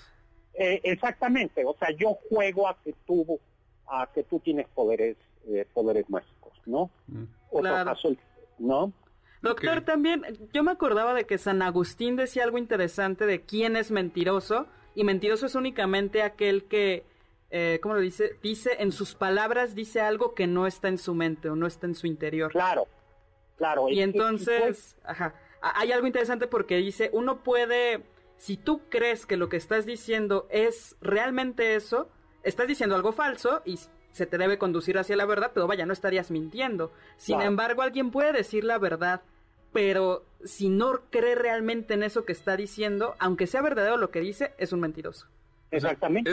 [0.53, 1.65] Eh, exactamente.
[1.65, 3.39] O sea, yo juego a que tú,
[3.91, 6.89] a que tú tienes poderes, eh, poderes mágicos, ¿no?
[7.07, 7.23] Mm.
[7.51, 8.15] Otro caso,
[8.57, 8.93] ¿no?
[9.41, 10.23] Doctor, también
[10.53, 15.03] yo me acordaba de que San Agustín decía algo interesante de quién es mentiroso, y
[15.03, 17.03] mentiroso es únicamente aquel que,
[17.49, 18.37] eh, ¿cómo lo dice?
[18.41, 21.87] Dice, en sus palabras dice algo que no está en su mente o no está
[21.87, 22.51] en su interior.
[22.51, 22.87] Claro,
[23.57, 23.89] claro.
[23.89, 28.03] Y entonces, ajá, hay algo interesante porque dice, uno puede,
[28.37, 32.09] si tú crees que lo que estás diciendo es realmente eso,
[32.43, 33.79] estás diciendo algo falso y
[34.11, 36.91] se te debe conducir hacia la verdad, pero vaya, no estarías mintiendo.
[37.17, 39.21] Sin embargo, alguien puede decir la verdad,
[39.71, 44.19] pero si no cree realmente en eso que está diciendo, aunque sea verdadero lo que
[44.19, 45.27] dice, es un mentiroso.
[45.71, 46.29] Exactamente.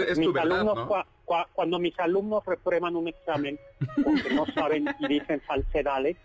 [1.55, 3.59] cuando mis alumnos reprueban un examen
[4.03, 6.17] porque no saben y dicen falsedades,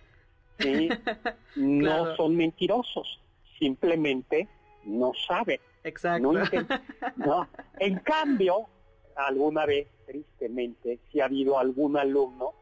[1.56, 3.20] no son mentirosos,
[3.60, 4.48] simplemente
[4.86, 5.60] no saben.
[5.84, 6.32] Exacto.
[7.18, 7.48] no.
[7.78, 8.68] En cambio,
[9.16, 12.54] alguna vez tristemente, si ha habido algún alumno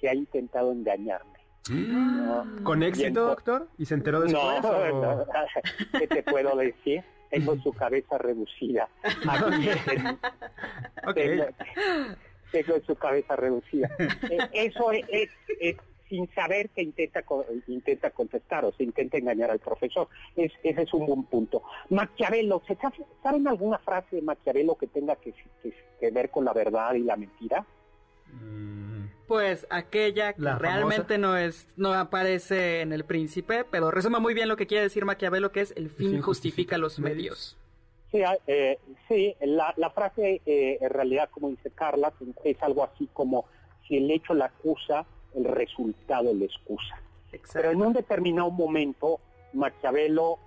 [0.00, 1.36] que ha intentado engañarme.
[1.68, 2.62] Mm.
[2.62, 3.68] ¿Con éxito, doctor?
[3.78, 4.62] ¿Y se enteró después?
[4.62, 5.26] No,
[5.98, 7.02] ¿qué te puedo decir?
[7.30, 8.88] Tengo su cabeza reducida.
[12.52, 13.90] tengo, su cabeza reducida.
[14.30, 15.28] Eh, eso es,
[16.08, 17.24] sin saber que intenta
[17.66, 20.08] intenta contestar o se intenta engañar al profesor.
[20.36, 21.62] Es, ese es un buen punto.
[21.90, 22.62] Maquiavelo,
[23.22, 25.34] ¿saben alguna frase de Maquiavelo que tenga que,
[26.10, 27.64] ver con la verdad y la mentira?
[28.32, 28.86] Mm.
[29.26, 34.48] Pues aquella que realmente no es no aparece en el príncipe, pero resume muy bien
[34.48, 37.56] lo que quiere decir Maquiavelo, que es el fin, justifica, los medios.
[38.12, 42.12] Sí, ah, eh, sí la, frase eh, en realidad, como dice Carla,
[42.44, 43.46] es algo así como
[43.86, 45.04] si el hecho la acusa,
[45.36, 47.00] el resultado le excusa.
[47.52, 49.20] Pero en un determinado momento,
[49.52, 50.38] Maquiavelo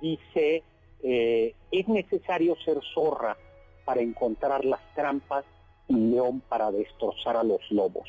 [0.00, 0.62] dice,
[1.02, 3.36] eh, es necesario ser zorra
[3.84, 5.44] para encontrar las trampas
[5.88, 8.08] y león para destrozar a los lobos.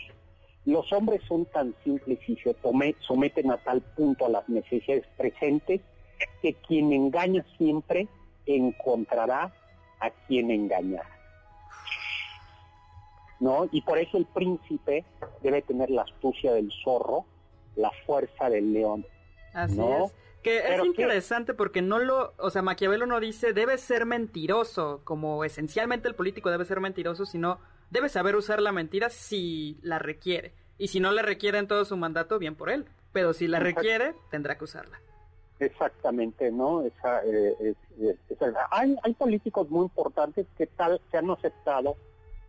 [0.65, 2.55] Los hombres son tan simples y se
[3.01, 5.81] someten a tal punto a las necesidades presentes
[6.41, 8.07] que quien engaña siempre
[8.45, 9.53] encontrará
[9.99, 11.14] a quien engañar.
[13.39, 13.67] ¿No?
[13.71, 15.05] Y por eso el príncipe
[15.41, 17.25] debe tener la astucia del zorro,
[17.75, 19.05] la fuerza del león.
[19.53, 20.13] Así es.
[20.43, 25.43] Que es interesante porque no lo, o sea, Maquiavelo no dice debe ser mentiroso, como
[25.43, 30.53] esencialmente el político debe ser mentiroso, sino debe saber usar la mentira si la requiere.
[30.77, 32.85] Y si no la requiere en todo su mandato, bien por él.
[33.11, 34.99] Pero si la requiere, tendrá que usarla.
[35.59, 36.81] Exactamente, ¿no?
[36.81, 37.75] Esa, eh,
[38.71, 41.95] hay, hay políticos muy importantes que tal se han aceptado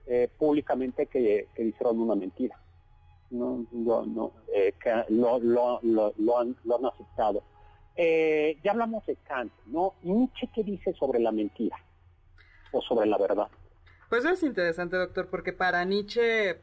[0.07, 2.57] eh, públicamente que, que, dijeron una mentira.
[3.31, 7.43] No, no, eh, que lo, lo, lo, han, lo han aceptado.
[7.97, 9.95] Eh, ya hablamos de Kant, ¿no?
[10.03, 11.77] Nietzsche, ¿qué dice sobre la mentira?
[12.73, 13.49] O sobre la verdad.
[14.09, 16.61] Pues es interesante, doctor, porque para Nietzsche,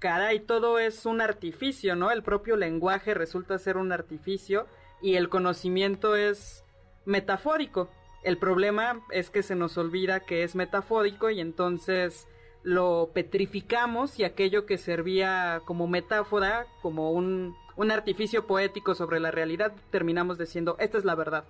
[0.00, 2.10] caray, todo es un artificio, ¿no?
[2.10, 4.66] El propio lenguaje resulta ser un artificio
[5.00, 6.64] y el conocimiento es
[7.04, 7.90] metafórico.
[8.24, 12.26] El problema es que se nos olvida que es metafórico y entonces
[12.66, 17.54] lo petrificamos y aquello que servía como metáfora, como un,
[17.92, 21.44] artificio poético sobre la realidad, terminamos diciendo, esta es la verdad.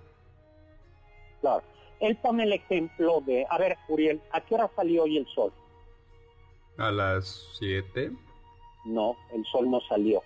[1.41, 1.63] Claro.
[2.01, 5.51] Él pone el ejemplo de, a ver, Uriel, ¿a qué hora salió hoy el sol?
[6.77, 8.11] A las 7.
[8.85, 10.21] No, el sol no salió.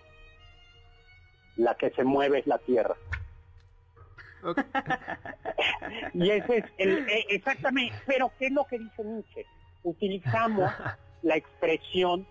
[1.55, 2.97] La que se mueve es la Tierra.
[6.13, 9.45] y ese es el, e, exactamente, pero ¿qué es lo que dice Nietzsche?
[9.83, 10.71] Utilizamos
[11.21, 12.25] la expresión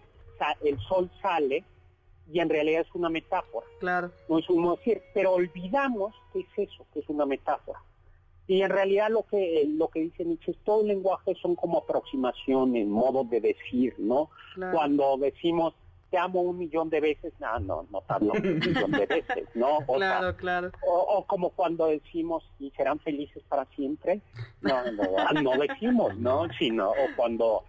[0.63, 1.65] el sol sale
[2.33, 3.67] y en realidad es una metáfora.
[3.79, 4.11] Claro.
[4.29, 7.81] No es un decir, pero olvidamos que es eso, que es una metáfora.
[8.47, 11.79] Y en realidad lo que lo que dice Nietzsche es todo el lenguaje son como
[11.79, 14.31] aproximaciones, modos de decir, ¿no?
[14.73, 15.75] Cuando decimos
[16.11, 19.49] te amo un millón de veces, no, no, no te hablo un millón de veces,
[19.55, 19.79] ¿no?
[19.87, 20.71] O claro, claro.
[20.87, 24.21] O, como cuando decimos, ¿y serán felices para siempre?
[24.61, 26.49] No, no, no decimos, ¿no?
[26.59, 27.65] Sino, o cuando,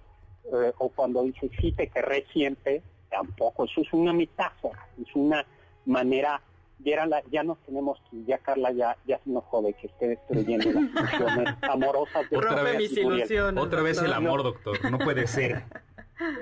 [0.45, 5.45] eh, o cuando dices, sí, te querré siempre, tampoco, eso es una metáfora, es una
[5.86, 6.41] manera
[6.84, 10.08] ya, la, ya nos tenemos que, ya Carla ya, ya se nos jode que esté
[10.08, 10.84] destruyendo las
[11.19, 15.63] ilusiones amorosas de otra vez, ilusiones, otra vez el amor, doctor, no puede ser.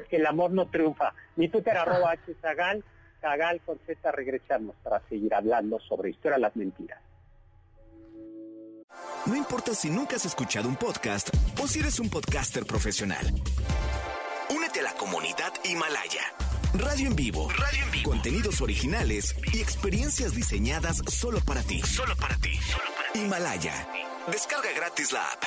[0.09, 1.13] El amor no triunfa.
[1.35, 2.83] Mi Twitter arroba H Zagal,
[3.21, 6.99] Zagal con Z regresamos para seguir hablando sobre historia de las mentiras.
[9.25, 11.29] No importa si nunca has escuchado un podcast
[11.61, 13.25] o si eres un podcaster profesional.
[14.49, 16.23] Únete a la comunidad Himalaya.
[16.73, 17.49] Radio en vivo.
[17.49, 18.09] Radio en vivo.
[18.11, 21.81] Contenidos originales y experiencias diseñadas solo para ti.
[21.81, 22.59] Solo para ti.
[23.15, 23.73] Himalaya.
[24.31, 25.43] Descarga gratis la app.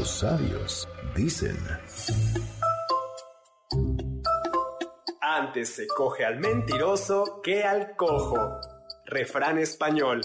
[0.00, 1.58] Los sabios dicen.
[5.20, 8.60] Antes se coge al mentiroso que al cojo.
[9.04, 10.22] Refrán español.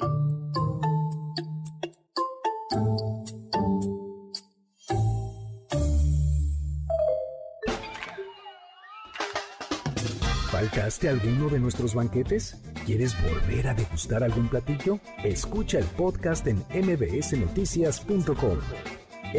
[10.51, 12.61] ¿Faltaste alguno de nuestros banquetes?
[12.85, 15.01] ¿Quieres volver a degustar algún platillo?
[15.21, 18.59] Escucha el podcast en mbsnoticias.com.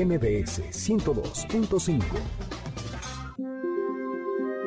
[0.04, 2.02] MBS 102.5.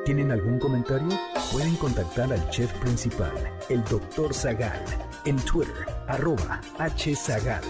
[0.05, 1.09] ¿Tienen algún comentario?
[1.51, 3.31] Pueden contactar al chef principal,
[3.69, 4.33] el Dr.
[4.33, 4.83] Zagal,
[5.25, 7.63] en Twitter, arroba hzagal.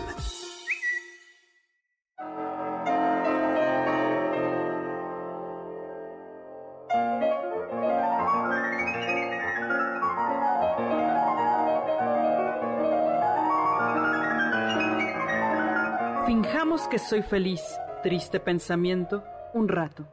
[16.30, 17.60] Finjamos que soy feliz,
[18.04, 19.24] triste pensamiento,
[19.56, 20.08] un rato.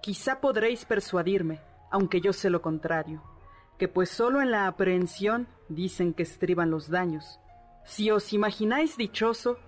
[0.00, 1.58] Quizá podréis persuadirme,
[1.90, 3.20] aunque yo sé lo contrario,
[3.76, 7.40] que pues solo en la aprehensión dicen que estriban los daños.
[7.84, 9.58] Si os imagináis dichoso,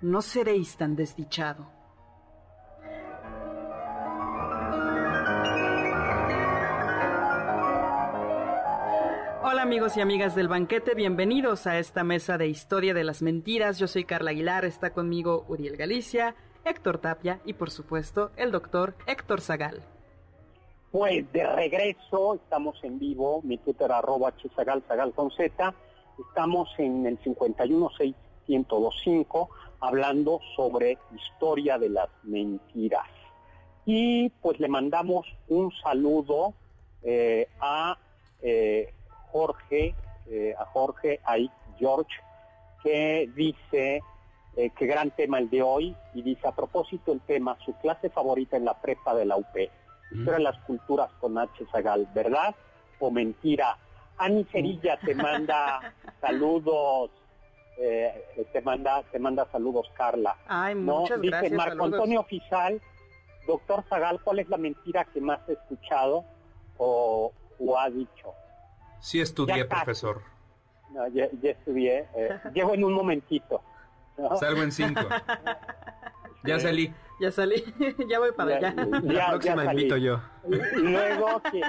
[0.00, 1.70] no seréis tan desdichado.
[9.60, 13.78] Amigos y amigas del banquete, bienvenidos a esta mesa de historia de las mentiras.
[13.78, 18.94] Yo soy Carla Aguilar, está conmigo Uriel Galicia, Héctor Tapia y por supuesto el doctor
[19.06, 19.82] Héctor Zagal.
[20.90, 25.74] Pues de regreso, estamos en vivo, mi Twitter arroba hzagal, zagal con Z,
[26.18, 29.48] estamos en el 516-1025
[29.80, 33.10] hablando sobre historia de las mentiras.
[33.84, 36.54] Y pues le mandamos un saludo
[37.02, 37.98] eh, a
[38.40, 38.94] eh,
[39.32, 39.94] Jorge,
[40.26, 41.36] eh, a Jorge, a
[41.78, 42.12] George,
[42.82, 44.02] que dice
[44.56, 48.10] eh, qué gran tema el de hoy, y dice a propósito el tema, su clase
[48.10, 49.56] favorita en la prepa de la UP.
[50.26, 51.64] Eran las culturas con H.
[51.70, 52.54] Zagal, ¿verdad?
[52.98, 53.76] O mentira.
[54.18, 57.10] Ani Cerilla te manda saludos,
[57.78, 60.36] eh, te manda te manda saludos Carla.
[60.46, 61.00] Ay, ¿no?
[61.00, 61.52] muchas Dice gracias.
[61.52, 61.92] Marco saludos.
[61.94, 62.82] Antonio Oficial,
[63.46, 66.24] doctor Zagal, ¿cuál es la mentira que más he escuchado
[66.76, 68.34] o, o ha dicho?
[69.00, 70.22] Sí estudié, Ya profesor.
[70.92, 73.62] No, ya, ya estudié, eh, llego en un momentito.
[74.18, 74.36] ¿no?
[74.36, 75.00] Salgo en cinco.
[76.44, 76.92] Ya salí.
[77.20, 77.62] Ya salí,
[78.08, 78.74] ya voy para Ya- allá.
[78.86, 79.82] ya- La ya próxima salí.
[79.82, 80.20] invito yo.
[80.48, 81.60] Y luego que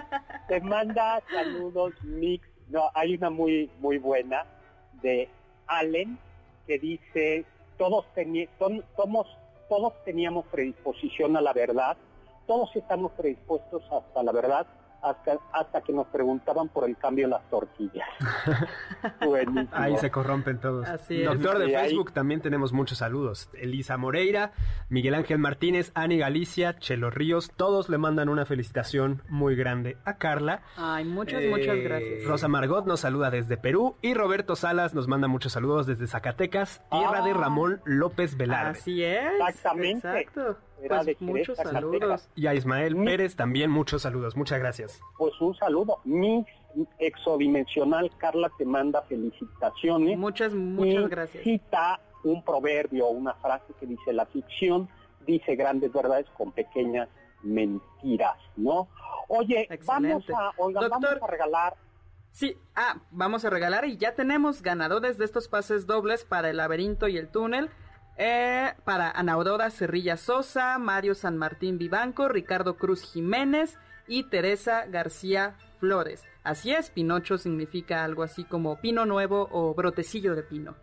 [0.47, 2.47] te manda saludos mix.
[2.69, 4.45] No, hay una muy muy buena
[5.01, 5.27] de
[5.67, 6.17] Allen
[6.67, 7.43] que dice
[7.77, 8.05] todos
[8.57, 9.27] ton- somos
[9.67, 11.97] todos teníamos predisposición a la verdad,
[12.47, 14.65] todos estamos predispuestos hasta la verdad
[15.01, 18.07] hasta, hasta que nos preguntaban por el cambio en las tortillas.
[19.25, 19.69] Buenísimo.
[19.71, 20.87] Ahí se corrompen todos.
[20.87, 21.25] Así es.
[21.27, 23.49] Doctor de Y ahí- Facebook también tenemos muchos saludos.
[23.53, 24.51] Elisa Moreira,
[24.89, 30.17] Miguel Ángel Martínez, Ani Galicia, Chelo Ríos, todos le mandan una felicitación muy grande a
[30.17, 30.61] Carla.
[30.77, 32.23] Ay, muchas, Eh, muchas gracias.
[32.25, 36.81] Rosa Margot nos saluda desde Perú y Roberto Salas nos manda muchos saludos desde Zacatecas,
[36.91, 37.25] tierra Ah.
[37.25, 38.71] de Ramón López Velarde.
[38.79, 39.31] Así es.
[39.39, 40.07] Exactamente.
[40.21, 40.57] Exacto.
[40.87, 41.71] Pues de muchos Zacatecas.
[41.71, 42.29] saludos.
[42.35, 43.05] Y a Ismael Mm.
[43.05, 44.35] Pérez también muchos saludos.
[44.35, 44.99] Muchas gracias.
[45.17, 45.99] Pues un saludo.
[46.05, 46.45] Mi
[46.99, 50.17] exodimensional Carla te manda felicitaciones.
[50.17, 51.43] Muchas, muchas y gracias.
[51.43, 54.87] cita un proverbio, una frase que dice la ficción
[55.25, 57.07] dice grandes verdades con pequeñas
[57.43, 58.87] mentiras, ¿no?
[59.27, 60.33] Oye, vamos Excelente.
[60.33, 61.23] a, oigan, vamos Doctor.
[61.23, 61.75] a regalar
[62.31, 66.57] Sí, ah, vamos a regalar y ya tenemos ganadores de estos pases dobles para el
[66.57, 67.69] laberinto y el túnel.
[68.17, 74.85] Eh, para Ana Aurora Cerrilla Sosa, Mario San Martín Vivanco, Ricardo Cruz Jiménez y Teresa
[74.87, 76.23] García Flores.
[76.43, 80.75] Así es, Pinocho significa algo así como pino nuevo o brotecillo de pino.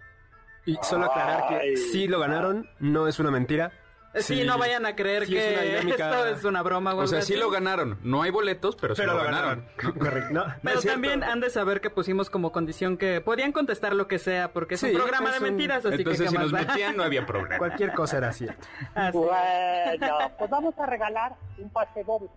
[0.66, 3.72] Y solo aclarar que sí lo ganaron, no es una mentira.
[4.14, 6.94] Sí, no vayan a creer sí es que una dinámica- esto es una broma.
[6.94, 7.40] O sea, sí así.
[7.40, 7.98] lo ganaron.
[8.02, 9.66] No hay boletos, pero, sí Pero lo lo ganaron.
[9.76, 9.98] ganaron.
[9.98, 10.32] Correcto.
[10.32, 14.08] No, no Pero también han de saber que pusimos como condición que podían contestar lo
[14.08, 16.34] que sea, porque es Sí, un programa es de un- mentiras, así Entonces, que si
[16.36, 16.58] ¿qué nos da?
[16.62, 17.58] metían, no había problema.
[17.58, 18.66] Cualquier cosa era cierto.
[18.94, 19.18] Así.
[19.18, 22.28] Bueno, pues vamos a regalar un pase doble.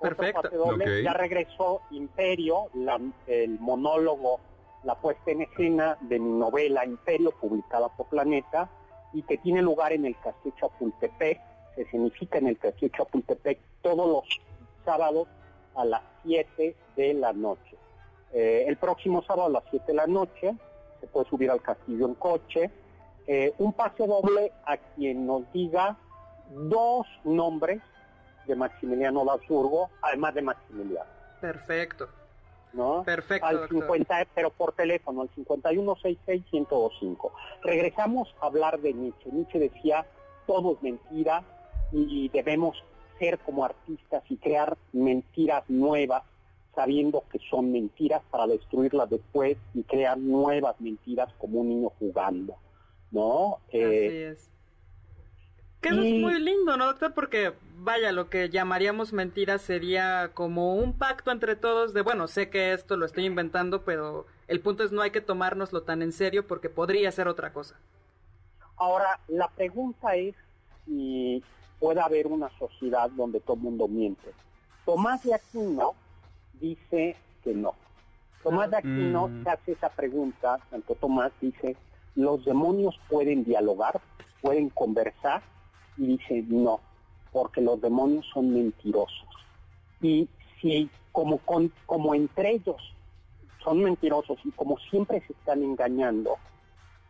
[0.00, 0.42] Perfecto.
[0.42, 0.84] pase doble.
[1.00, 1.04] Ok.
[1.04, 4.40] Ya regresó Imperio, la- el monólogo
[4.84, 8.70] la puesta en escena de mi novela Imperio, publicada por Planeta,
[9.12, 11.40] y que tiene lugar en el Castillo Chapultepec,
[11.74, 14.40] se significa en el Castillo Chapultepec todos los
[14.84, 15.28] sábados
[15.74, 17.76] a las 7 de la noche.
[18.32, 20.54] Eh, el próximo sábado a las 7 de la noche
[21.00, 22.70] se puede subir al castillo en coche.
[23.26, 25.96] Eh, un pase doble a quien nos diga
[26.50, 27.80] dos nombres
[28.46, 31.10] de Maximiliano Lasurgo, además de Maximiliano.
[31.40, 32.08] Perfecto.
[32.72, 33.02] ¿No?
[33.04, 33.46] Perfecto.
[33.46, 33.80] Al doctor.
[33.80, 37.30] 50, pero por teléfono, al 5166-1025.
[37.62, 39.30] Regresamos a hablar de Nietzsche.
[39.32, 40.06] Nietzsche decía,
[40.46, 41.42] todo es mentira
[41.92, 42.82] y debemos
[43.18, 46.22] ser como artistas y crear mentiras nuevas,
[46.74, 52.54] sabiendo que son mentiras para destruirlas después y crear nuevas mentiras como un niño jugando,
[53.10, 53.58] ¿no?
[53.68, 54.50] Así Eh, es.
[55.80, 57.14] Que eso y- es muy lindo, ¿no, doctor?
[57.14, 62.50] Porque, vaya, lo que llamaríamos mentira sería como un pacto entre todos de, bueno, sé
[62.50, 66.12] que esto lo estoy inventando, pero el punto es no hay que tomárnoslo tan en
[66.12, 67.76] serio porque podría ser otra cosa.
[68.76, 70.34] Ahora, la pregunta es
[70.84, 71.42] si
[71.78, 74.30] puede haber una sociedad donde todo el mundo miente.
[74.84, 75.94] Tomás de Aquino
[76.54, 77.74] dice que no.
[78.42, 79.42] Tomás de Aquino Mm.
[79.44, 81.76] se hace esa pregunta, tanto Tomás dice,
[82.16, 84.00] los demonios pueden dialogar,
[84.40, 85.42] pueden conversar,
[85.98, 86.80] y dice no,
[87.32, 89.28] porque los demonios son mentirosos.
[90.00, 90.28] Y
[90.60, 92.76] si como, con- como entre ellos
[93.62, 96.36] son mentirosos y como siempre se están engañando,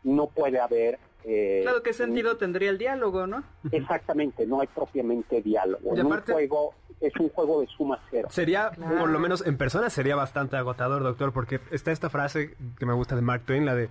[0.05, 0.99] no puede haber...
[1.25, 3.45] eh, Claro, ¿qué sentido tendría el diálogo, no?
[3.73, 5.91] Exactamente, no hay propiamente diálogo.
[5.91, 8.29] Un juego es un juego de suma cero.
[8.31, 8.99] Sería, Claro.
[8.99, 12.95] por lo menos en persona, sería bastante agotador, doctor, porque está esta frase que me
[12.95, 13.89] gusta de Mark Twain, la de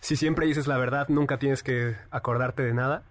[0.00, 3.04] si siempre dices la verdad, nunca tienes que acordarte de nada.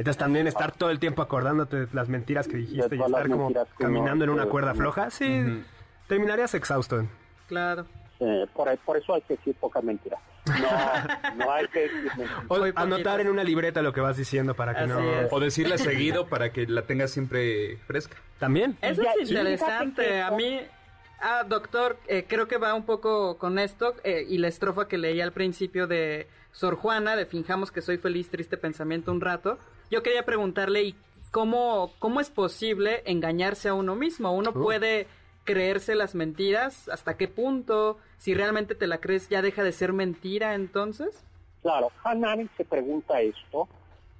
[0.00, 3.44] Entonces también estar todo el tiempo acordándote de las mentiras que dijiste y estar como
[3.44, 5.62] mentiras caminando en una cuerda floja, sí, Ujú.
[6.08, 7.06] terminarías exhausto.
[7.48, 7.86] Claro.
[8.18, 10.18] Eh, por, por eso hay que decir poca mentira.
[10.46, 12.44] No, no hay que decir mentiras.
[12.48, 15.00] O anotar en una libreta lo que vas diciendo para que Así no...
[15.00, 15.28] es.
[15.32, 18.16] O decirle seguido para que la tengas siempre fresca.
[18.38, 18.76] También.
[18.80, 20.22] Eso ya- es interesante.
[20.22, 20.60] A mí,
[21.20, 24.96] ah, doctor, eh, creo que va un poco con esto eh, y la estrofa que
[24.98, 29.58] leí al principio de Sor Juana, de Finjamos que soy feliz, triste pensamiento un rato.
[29.90, 30.94] Yo quería preguntarle, ¿y
[31.32, 34.32] cómo, cómo es posible engañarse a uno mismo?
[34.32, 34.62] ¿Uno Uh.
[34.62, 35.08] puede
[35.44, 36.88] creerse las mentiras?
[36.88, 37.98] ¿Hasta qué punto?
[38.16, 41.26] Si realmente te la crees, ¿ya deja de ser mentira entonces?
[41.62, 43.68] Claro, Hannah se pregunta esto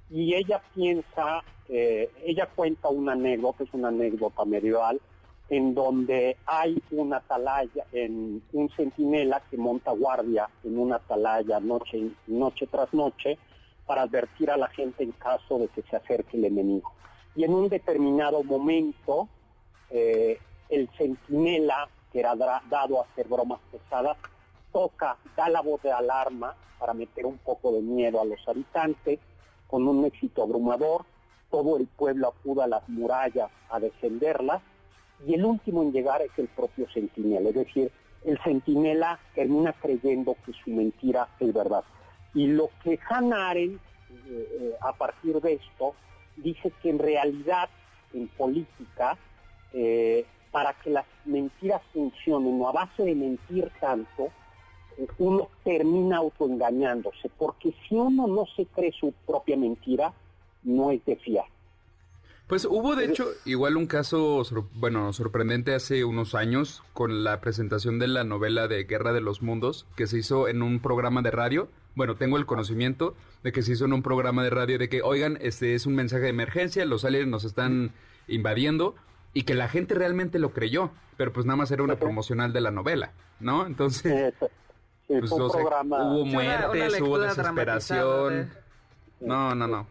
[0.09, 5.01] y ella piensa, eh, ella cuenta una anécdota, es una anécdota medieval,
[5.49, 12.11] en donde hay una atalaya, en un centinela que monta guardia en una atalaya noche,
[12.27, 13.37] noche tras noche
[13.85, 16.91] para advertir a la gente en caso de que se acerque el enemigo.
[17.35, 19.29] Y en un determinado momento,
[19.89, 20.37] eh,
[20.69, 24.17] el centinela, que era dado a hacer bromas pesadas,
[24.71, 29.19] toca, da la voz de alarma para meter un poco de miedo a los habitantes,
[29.67, 31.05] con un éxito abrumador,
[31.49, 34.61] todo el pueblo acude a las murallas a defenderlas,
[35.25, 37.91] y el último en llegar es el propio centinela, es decir,
[38.23, 41.83] el centinela termina creyendo que su mentira es verdad.
[42.33, 43.81] Y lo que Hannah Arendt,
[44.27, 45.95] eh, eh, a partir de esto,
[46.37, 47.69] dice que en realidad,
[48.13, 49.17] en política,
[49.73, 54.29] eh, para que las mentiras funcionen o a base de mentir tanto,
[55.17, 60.13] uno termina autoengañándose, porque si uno no se cree su propia mentira,
[60.63, 61.45] no es de fiar.
[62.51, 67.97] Pues hubo de hecho igual un caso, bueno, sorprendente hace unos años con la presentación
[67.97, 71.31] de la novela de Guerra de los Mundos que se hizo en un programa de
[71.31, 71.69] radio.
[71.95, 75.01] Bueno, tengo el conocimiento de que se hizo en un programa de radio de que,
[75.01, 77.91] oigan, este es un mensaje de emergencia, los aliens nos están
[78.27, 78.95] invadiendo
[79.33, 82.61] y que la gente realmente lo creyó, pero pues nada más era una promocional de
[82.61, 83.65] la novela, ¿no?
[83.65, 85.97] Entonces, Eh, sí, pues, fue un o sea, programa...
[86.13, 88.51] hubo Sí, una- una muertes, hubo desesperación.
[89.19, 89.87] No, no, no.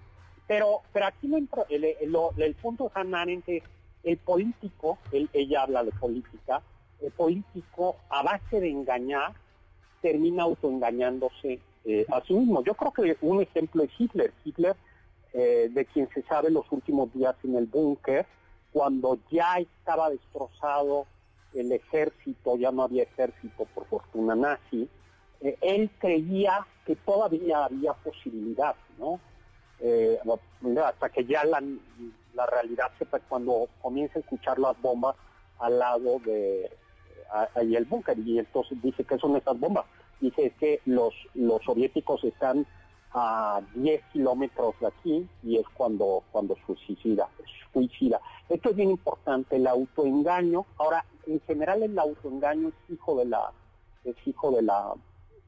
[0.48, 1.36] Pero, pero aquí lo
[1.68, 3.62] el, el- lo- el punto Arendt es
[4.03, 6.62] el político, él- ella habla de política,
[7.03, 9.32] el político a base de engañar
[10.03, 12.62] termina autoengañándose eh, mismo.
[12.64, 14.33] Yo creo que un ejemplo es Hitler.
[14.45, 14.76] Hitler,
[15.33, 18.26] eh, de quien se sabe los últimos días en el búnker,
[18.72, 21.07] cuando ya estaba destrozado
[21.55, 24.89] el ejército, ya no había ejército por fortuna nazi,
[25.41, 29.20] eh, él creía que todavía había posibilidad, ¿no?
[29.81, 30.18] Eh,
[30.85, 31.62] hasta que ya la,
[32.35, 35.16] la realidad se cuando comienza a escuchar las bombas
[35.59, 36.70] al lado de
[37.55, 39.87] ahí el búnker y entonces dice que son esas bombas
[40.21, 42.66] dice es que los los soviéticos están
[43.12, 47.29] a 10 kilómetros de aquí y es cuando cuando suicida
[47.73, 53.25] suicida esto es bien importante el autoengaño ahora en general el autoengaño es hijo de
[53.25, 53.53] la
[54.05, 54.95] es hijo de la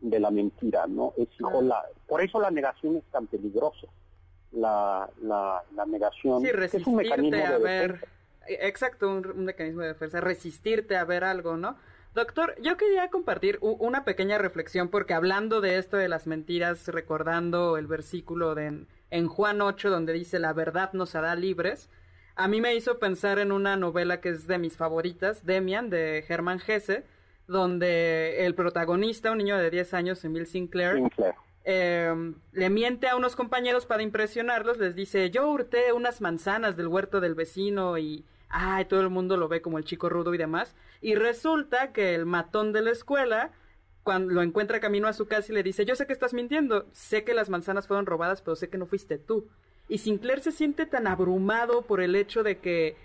[0.02, 1.12] de la mentira, ¿no?
[1.16, 3.86] Es hijo la, por eso la negación es tan peligrosa.
[4.50, 7.92] La, la, la negación Sí, es un mecanismo resistirte a de ver.
[7.92, 8.06] defensa.
[8.48, 10.20] Exacto, un, un mecanismo de defensa.
[10.20, 11.76] Resistirte a ver algo, ¿no?
[12.14, 17.78] Doctor, yo quería compartir una pequeña reflexión porque hablando de esto de las mentiras, recordando
[17.78, 21.88] el versículo de en, en Juan 8 donde dice la verdad nos hará libres,
[22.34, 26.24] a mí me hizo pensar en una novela que es de mis favoritas, Demian, de
[26.28, 27.04] Hermann Hesse,
[27.46, 31.34] donde el protagonista, un niño de 10 años, Emil Sinclair, Sinclair.
[31.64, 36.88] eh, le miente a unos compañeros para impresionarlos, les dice, yo hurté unas manzanas del
[36.88, 40.38] huerto del vecino y, ay, todo el mundo lo ve como el chico rudo y
[40.38, 40.76] demás.
[41.00, 43.50] Y resulta que el matón de la escuela,
[44.04, 46.86] cuando lo encuentra camino a su casa y le dice, yo sé que estás mintiendo,
[46.92, 49.48] sé que las manzanas fueron robadas, pero sé que no fuiste tú.
[49.88, 52.96] Y Sinclair se siente tan abrumado por el hecho de que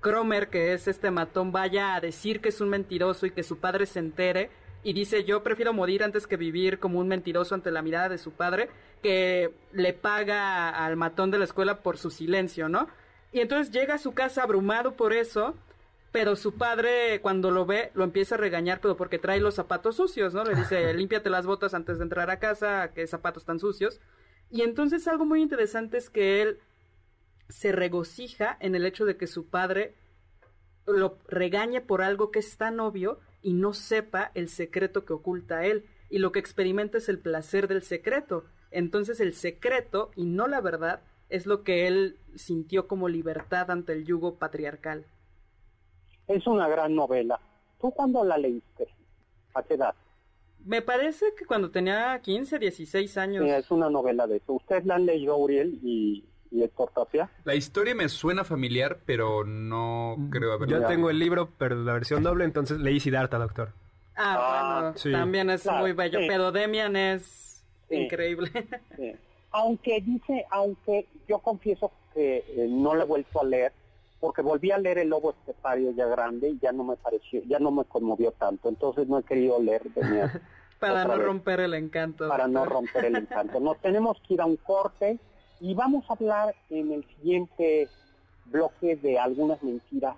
[0.00, 3.58] Cromer, que es este matón, vaya a decir que es un mentiroso y que su
[3.58, 4.50] padre se entere.
[4.82, 8.18] Y dice, yo prefiero morir antes que vivir como un mentiroso ante la mirada de
[8.18, 8.68] su padre,
[9.02, 12.88] que le paga al matón de la escuela por su silencio, ¿no?
[13.32, 15.54] Y entonces llega a su casa abrumado por eso,
[16.12, 19.96] pero su padre cuando lo ve lo empieza a regañar, pero porque trae los zapatos
[19.96, 20.44] sucios, ¿no?
[20.44, 24.00] Le dice, límpiate las botas antes de entrar a casa, que zapatos tan sucios.
[24.50, 26.60] Y entonces algo muy interesante es que él
[27.48, 29.94] se regocija en el hecho de que su padre
[30.86, 35.64] lo regañe por algo que es tan obvio y no sepa el secreto que oculta
[35.66, 35.84] él.
[36.08, 38.44] Y lo que experimenta es el placer del secreto.
[38.70, 43.92] Entonces el secreto y no la verdad es lo que él sintió como libertad ante
[43.92, 45.04] el yugo patriarcal.
[46.28, 47.38] Es una gran novela.
[47.80, 48.88] ¿Tú cuándo la leíste?
[49.54, 49.94] ¿A qué edad?
[50.64, 53.44] Me parece que cuando tenía 15, 16 años.
[53.44, 54.54] Sí, es una novela de eso.
[54.54, 57.30] ¿Ustedes la han leído, Uriel y, y Héctor Tapia?
[57.44, 61.92] La historia me suena familiar, pero no creo haberla Yo tengo el libro, pero la
[61.92, 63.70] versión doble, entonces leí Siddhartha, doctor.
[64.16, 65.12] Ah, Ah, bueno, sí.
[65.12, 66.18] también es Claro, muy bello.
[66.18, 66.24] sí.
[66.26, 67.94] Pero Demian es Sí.
[67.96, 68.50] increíble.
[69.58, 73.72] Aunque dice, aunque yo confieso que eh, no la he vuelto a leer,
[74.20, 77.58] porque volví a leer El Lobo Estepario ya grande y ya no me pareció, ya
[77.58, 78.68] no me conmovió tanto.
[78.68, 80.42] Entonces no he querido leer Demian
[80.78, 81.24] para no vez.
[81.24, 82.28] romper el encanto.
[82.28, 83.58] para no romper el encanto.
[83.58, 85.18] Nos tenemos que ir a un corte
[85.60, 87.88] y vamos a hablar en el siguiente
[88.44, 90.16] bloque de algunas mentiras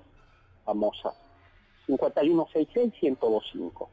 [0.65, 1.15] famosas.
[1.87, 3.87] 5166-1025.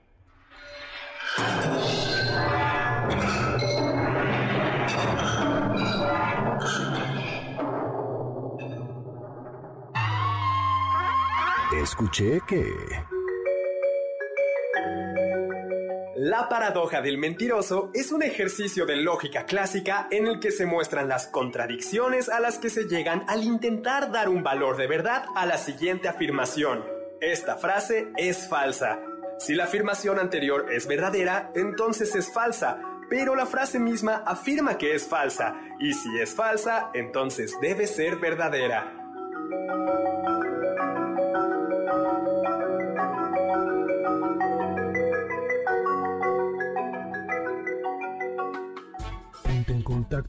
[11.86, 12.66] Escuché que...
[16.16, 21.08] La paradoja del mentiroso es un ejercicio de lógica clásica en el que se muestran
[21.08, 25.46] las contradicciones a las que se llegan al intentar dar un valor de verdad a
[25.46, 26.84] la siguiente afirmación.
[27.22, 28.98] Esta frase es falsa.
[29.38, 32.82] Si la afirmación anterior es verdadera, entonces es falsa,
[33.12, 38.16] pero la frase misma afirma que es falsa, y si es falsa, entonces debe ser
[38.16, 38.92] verdadera.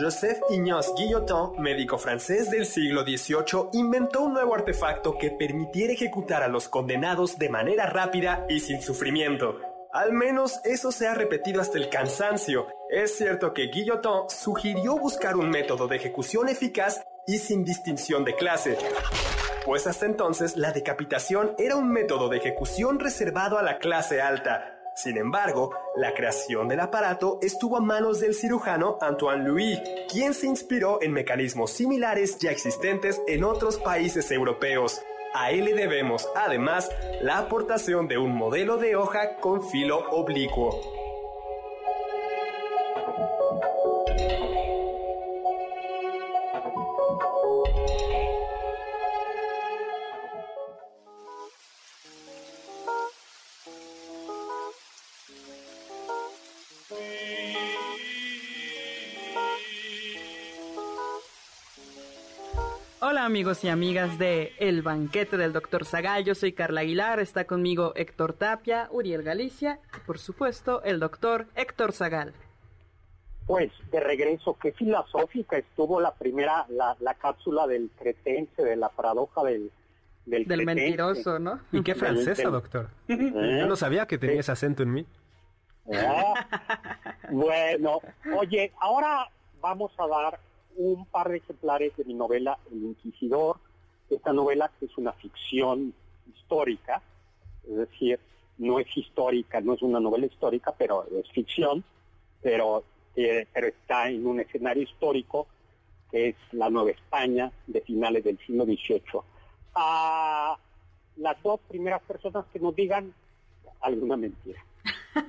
[0.00, 6.42] Joseph Ignace Guillotin, médico francés del siglo XVIII, inventó un nuevo artefacto que permitiera ejecutar
[6.42, 9.58] a los condenados de manera rápida y sin sufrimiento.
[9.92, 12.66] Al menos eso se ha repetido hasta el cansancio.
[12.88, 18.34] Es cierto que Guillotin sugirió buscar un método de ejecución eficaz y sin distinción de
[18.36, 18.78] clase.
[19.66, 24.79] Pues hasta entonces la decapitación era un método de ejecución reservado a la clase alta.
[25.02, 29.78] Sin embargo, la creación del aparato estuvo a manos del cirujano Antoine Louis,
[30.12, 35.00] quien se inspiró en mecanismos similares ya existentes en otros países europeos.
[35.32, 36.90] A él le debemos, además,
[37.22, 40.99] la aportación de un modelo de hoja con filo oblicuo.
[63.10, 65.84] Hola amigos y amigas de El Banquete del Dr.
[65.84, 71.00] Zagal, yo soy Carla Aguilar, está conmigo Héctor Tapia, Uriel Galicia y por supuesto el
[71.00, 72.32] doctor Héctor Zagal.
[73.48, 78.90] Pues de regreso, qué filosófica estuvo la primera, la, la cápsula del cretense, de la
[78.90, 79.72] paradoja del,
[80.24, 81.58] del, mentiroso, ¿no?
[81.72, 82.90] ¿Y qué francesa, doctor?
[83.08, 83.32] ¿Eh?
[83.58, 85.06] Yo no sabía que tenía ese acento en mí.
[85.92, 86.46] Ah,
[87.28, 87.98] bueno,
[88.38, 89.28] oye, ahora
[89.60, 90.38] vamos a dar
[90.80, 93.58] un par de ejemplares de mi novela El Inquisidor.
[94.08, 95.92] Esta novela que es una ficción
[96.34, 97.02] histórica,
[97.68, 98.18] es decir,
[98.58, 101.84] no es histórica, no es una novela histórica, pero es ficción,
[102.42, 102.82] pero,
[103.14, 105.46] eh, pero está en un escenario histórico
[106.10, 109.20] que es la Nueva España de finales del siglo XVIII.
[109.74, 110.58] A
[111.18, 113.14] las dos primeras personas que nos digan
[113.82, 114.64] alguna mentira.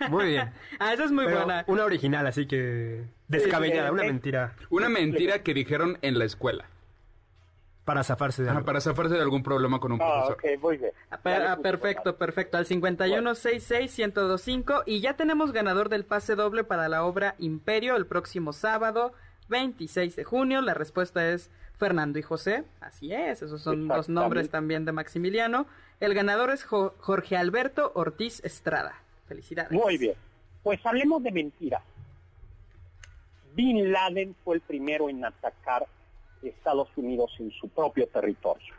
[0.09, 0.51] Muy bien.
[0.79, 1.63] Ah, esa es muy Pero buena.
[1.67, 6.65] una original, así que descabellada, sí, una mentira Una mentira que dijeron en la escuela.
[7.85, 8.65] para zafarse de Ah, algo.
[8.65, 10.53] para zafarse de algún problema con un Ah, profesor.
[10.55, 10.91] ok, muy bien.
[11.09, 12.57] Ah, per- ah, perfecto, perfecto.
[12.57, 14.83] Al 5166-1025.
[14.85, 19.13] Y ya tenemos ganador del pase doble para la obra Imperio el próximo sábado,
[19.49, 20.61] 26 de junio.
[20.61, 22.63] La respuesta es Fernando y José.
[22.79, 25.65] Así es, esos son los nombres también de Maximiliano.
[25.99, 28.93] El ganador es Jo- Jorge Alberto Ortiz Estrada.
[29.35, 29.71] Felicidades.
[29.71, 30.15] Muy bien.
[30.61, 31.81] Pues hablemos de mentiras.
[33.55, 35.87] Bin Laden fue el primero en atacar
[36.43, 38.73] Estados Unidos en su propio territorio.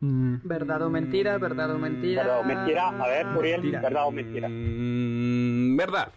[0.00, 1.38] Mm, ¿Verdad o mentira?
[1.38, 2.22] ¿Verdad o mentira?
[2.22, 2.88] ¿Verdad o mentira?
[2.88, 3.80] A ver, Muriel, Mentira.
[3.80, 4.48] ¿verdad o mentira?
[4.50, 6.12] Mm, verdad.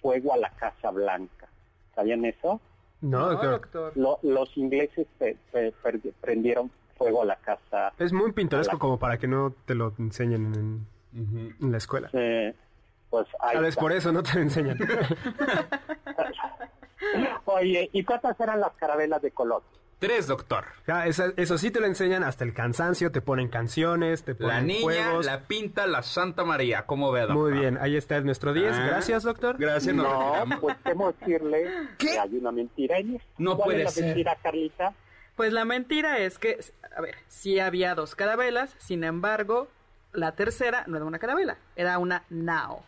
[0.00, 1.48] fuego a la Casa Blanca.
[1.94, 2.60] ¿Sabían eso?
[3.00, 3.50] No, No, doctor.
[3.50, 3.92] doctor.
[3.96, 8.98] Lo- los ingleses pe- pe- per- prendieron fuego a la Casa Es muy pintoresco como
[8.98, 12.08] para que no te lo enseñen en, la escuela.
[12.10, 13.80] Pues ahí Tal vez está.
[13.80, 14.78] por eso no te lo enseñan.
[17.44, 19.62] Oye, ¿y cuántas eran las carabelas de Colón?
[20.06, 20.64] Tres, doctor.
[20.86, 24.54] Ya, esa- eso sí te lo enseñan hasta el cansancio, te ponen canciones, te ponen
[24.56, 25.26] La niña, juegos.
[25.26, 26.84] la pinta, la Santa María.
[26.86, 27.36] ¿Cómo ve, doctor?
[27.38, 28.74] Muy bien, ahí está nuestro 10.
[28.74, 28.84] Ah.
[28.86, 29.56] Gracias, doctor.
[29.58, 30.60] Gracias, No, retiramos.
[30.60, 33.28] pues temo decirle que hay una mentira en esto.
[33.38, 34.04] No ¿Cuál puede es la ser.
[34.06, 34.92] mentira, Carlita?
[35.36, 36.58] Pues la mentira es que,
[36.96, 39.68] a ver, sí había dos carabelas, sin embargo,
[40.12, 42.84] la tercera no era una carabela, era una nao.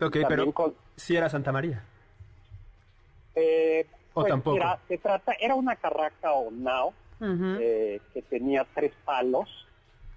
[0.00, 1.82] Ok, También pero con- sí era Santa María.
[3.34, 3.86] Eh,
[4.16, 4.54] O pues, tampoco.
[4.56, 9.48] mira, se trata, era una carraca o nao eh, que tenía tres palos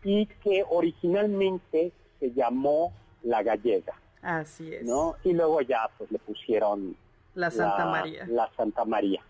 [0.03, 2.93] y que originalmente se llamó
[3.23, 4.83] la gallega, Así es.
[4.85, 5.15] ¿no?
[5.23, 6.95] Y luego ya pues le pusieron
[7.35, 8.25] La Santa María.
[8.27, 9.21] La Santa María.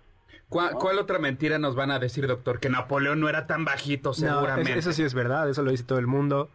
[0.49, 2.59] ¿Cuál, cuál otra mentira nos van a decir, doctor?
[2.59, 4.72] Que Napoleón no era tan bajito, seguramente.
[4.72, 6.49] es- eso sí es verdad, eso lo dice todo el mundo.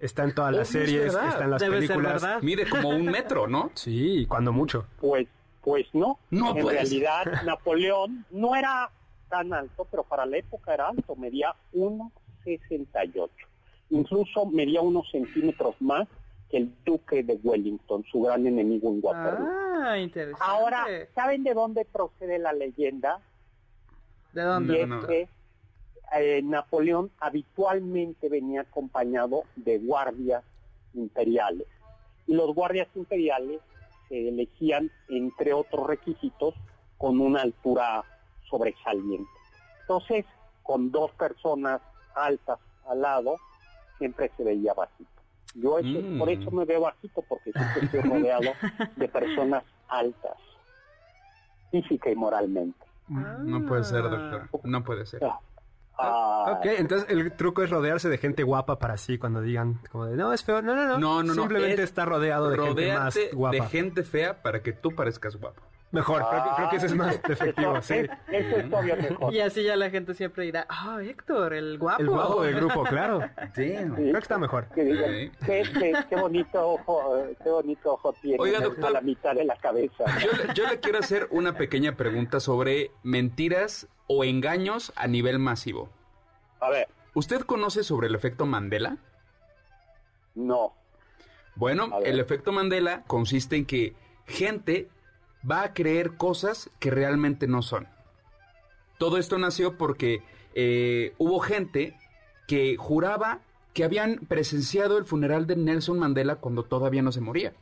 [0.00, 1.28] Está en todas las es series, verdad.
[1.30, 2.24] está en las Debe películas.
[2.42, 3.70] Mide como un metro, ¿no?
[3.74, 4.86] Sí, cuando mucho.
[5.00, 5.26] Pues,
[5.68, 6.18] pues no.
[6.30, 8.90] No en puede realidad, Napoleón no era
[9.28, 13.28] tan alto, pero para la época era alto, medía 1,68.
[13.90, 16.08] Incluso medía unos centímetros más
[16.50, 19.46] que el duque de Wellington, su gran enemigo en Waterloo.
[19.50, 20.42] Ah, interesante.
[20.42, 23.20] Ahora, ¿saben de dónde procede la leyenda?
[24.32, 24.82] ¿De Y dónde?
[24.82, 25.28] es que
[26.18, 30.42] eh, Napoleón habitualmente venía acompañado de guardias
[30.94, 31.66] imperiales.
[32.26, 33.60] Y los guardias imperiales
[34.08, 36.54] se elegían, entre otros requisitos,
[36.96, 38.04] con una altura
[38.48, 39.30] sobresaliente.
[39.82, 40.24] Entonces,
[40.62, 41.80] con dos personas
[42.14, 43.36] altas al lado,
[43.98, 45.10] siempre se veía bajito.
[45.54, 46.18] Yo eso- Mm.
[46.18, 48.50] por eso me veo bajito, porque siempre estoy rodeado
[48.96, 50.36] de personas altas,
[51.70, 52.78] física y moralmente.
[53.08, 54.48] No puede ser, doctor.
[54.64, 55.22] No puede ser.
[55.98, 60.06] Ah, Ok, entonces el truco es rodearse de gente guapa para así cuando digan como
[60.06, 60.62] de no, es feo.
[60.62, 61.22] No, no, no.
[61.22, 61.34] No.
[61.34, 63.56] Simplemente Es está rodeado de gente más guapa.
[63.56, 65.62] de gente fea para que tú parezcas guapo.
[65.90, 66.22] Mejor,
[66.54, 67.94] creo, que ese es más efectivo, sí.
[68.30, 69.32] Eso es todavía mejor.
[69.32, 72.02] Y así ya la gente siempre dirá, ah, Héctor, el guapo.
[72.02, 73.20] El guapo del grupo, claro.
[73.54, 74.66] Sí, creo que está mejor.
[74.74, 79.56] qué, qué, bonito ojo, qué bonito ojo tiene Oiga, doctor, a la mitad de la
[79.56, 80.04] cabeza.
[80.18, 85.90] Yo, yo le quiero hacer una pequeña pregunta sobre mentiras o engaños a nivel masivo.
[86.60, 86.88] A ver.
[87.14, 88.98] ¿Usted conoce sobre el efecto Mandela?
[90.34, 90.74] No.
[91.54, 93.94] Bueno, el efecto Mandela consiste en que
[94.26, 94.88] gente
[95.48, 97.88] va a creer cosas que realmente no son.
[98.98, 100.22] Todo esto nació porque
[100.54, 101.96] eh, hubo gente
[102.46, 103.40] que juraba
[103.74, 107.52] que habían presenciado el funeral de Nelson Mandela cuando todavía no se moría.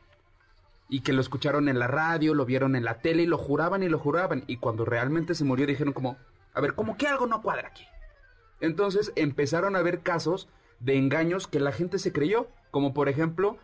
[0.89, 3.83] Y que lo escucharon en la radio, lo vieron en la tele y lo juraban
[3.83, 4.43] y lo juraban.
[4.47, 6.17] Y cuando realmente se murió dijeron como,
[6.57, 7.85] a ver, como que algo no cuadra aquí.
[8.59, 10.49] Entonces empezaron a haber casos
[10.79, 12.47] de engaños que la gente se creyó.
[12.71, 13.57] Como por ejemplo,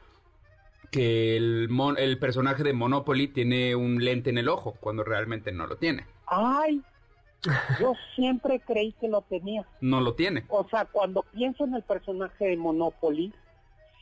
[0.92, 5.66] que el, el personaje de Monopoly tiene un lente en el ojo cuando realmente no
[5.66, 6.06] lo tiene.
[6.28, 6.84] Ay,
[7.80, 9.66] yo siempre creí que lo tenía.
[9.82, 10.46] No lo tiene.
[10.50, 13.34] O sea, cuando pienso en el personaje de Monopoly,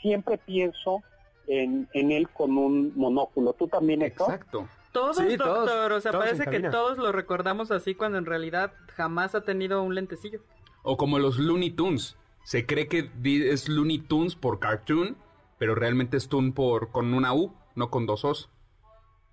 [0.02, 1.02] siempre pienso
[1.48, 3.54] en, él con un monóculo.
[3.54, 4.34] ¿Tú también, Héctor?
[4.34, 4.68] Exacto.
[4.92, 5.92] Todos, doctor.
[5.94, 9.96] o sea, parece que todos lo recordamos así cuando en realidad jamás ha tenido un
[9.96, 10.42] lentecillo.
[10.84, 12.18] O como los Looney Tunes.
[12.44, 15.16] Se cree que es Looney Tunes por cartoon,
[15.60, 18.50] pero realmente es Toon por, con una U, no con dos O's.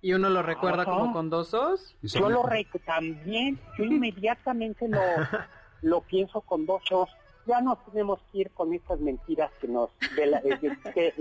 [0.01, 1.95] ¿Y uno lo recuerda como con dos O's?
[2.01, 5.01] Yo lo recuerdo también, yo inmediatamente lo,
[5.81, 7.09] lo pienso con dos O's.
[7.45, 11.13] Ya no tenemos que ir con estas mentiras que nos de la, que,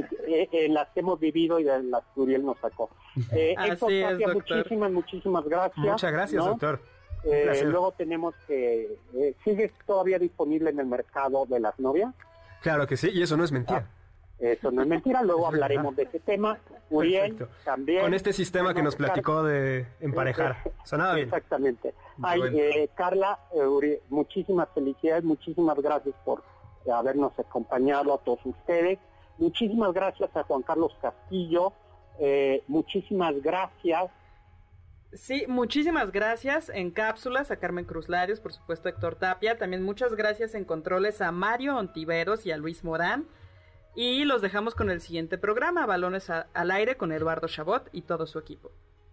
[0.53, 2.91] en las que hemos vivido y de las que Uriel nos sacó.
[3.33, 5.87] Eh, Así es, muchísimas, muchísimas gracias.
[5.87, 6.81] Muchas gracias, doctor.
[7.25, 8.97] Eh, luego tenemos que...
[9.15, 12.15] Eh, ¿Sigue todavía disponible en el mercado de las novias?
[12.63, 13.87] Claro que sí, y eso no es mentira.
[13.89, 13.98] Ah.
[14.39, 16.59] Eso no es mentira, luego hablaremos de ese tema.
[16.91, 18.03] Uriel también.
[18.03, 20.57] Con este sistema que nos platicó de emparejar.
[20.85, 21.27] Sonaba bien.
[21.27, 21.95] Exactamente.
[22.23, 26.43] Ay, eh, Carla, eh, muchísimas felicidades, muchísimas gracias por
[26.91, 28.99] habernos acompañado a todos ustedes.
[29.39, 31.73] Muchísimas gracias a Juan Carlos Castillo.
[32.19, 34.11] Eh, muchísimas gracias.
[35.13, 39.57] Sí, muchísimas gracias en cápsulas a Carmen Cruz Larios, por supuesto Héctor Tapia.
[39.57, 43.27] También muchas gracias en controles a Mario Ontiveros y a Luis Morán.
[44.01, 48.29] Y los dejamos con el siguiente programa, Balones al aire con Eduardo Chabot y todo
[48.29, 48.71] su equipo.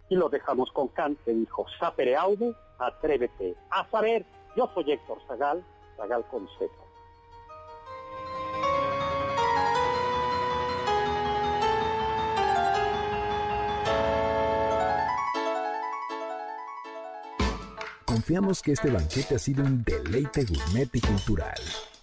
[0.10, 4.28] Y lo dejamos con Cante, dijo Sapere Aude, atrévete a saber.
[4.56, 5.66] Yo soy Héctor Zagal,
[5.98, 6.72] Zagal con Z.
[18.06, 21.60] Confiamos que este banquete ha sido un deleite gourmet y cultural.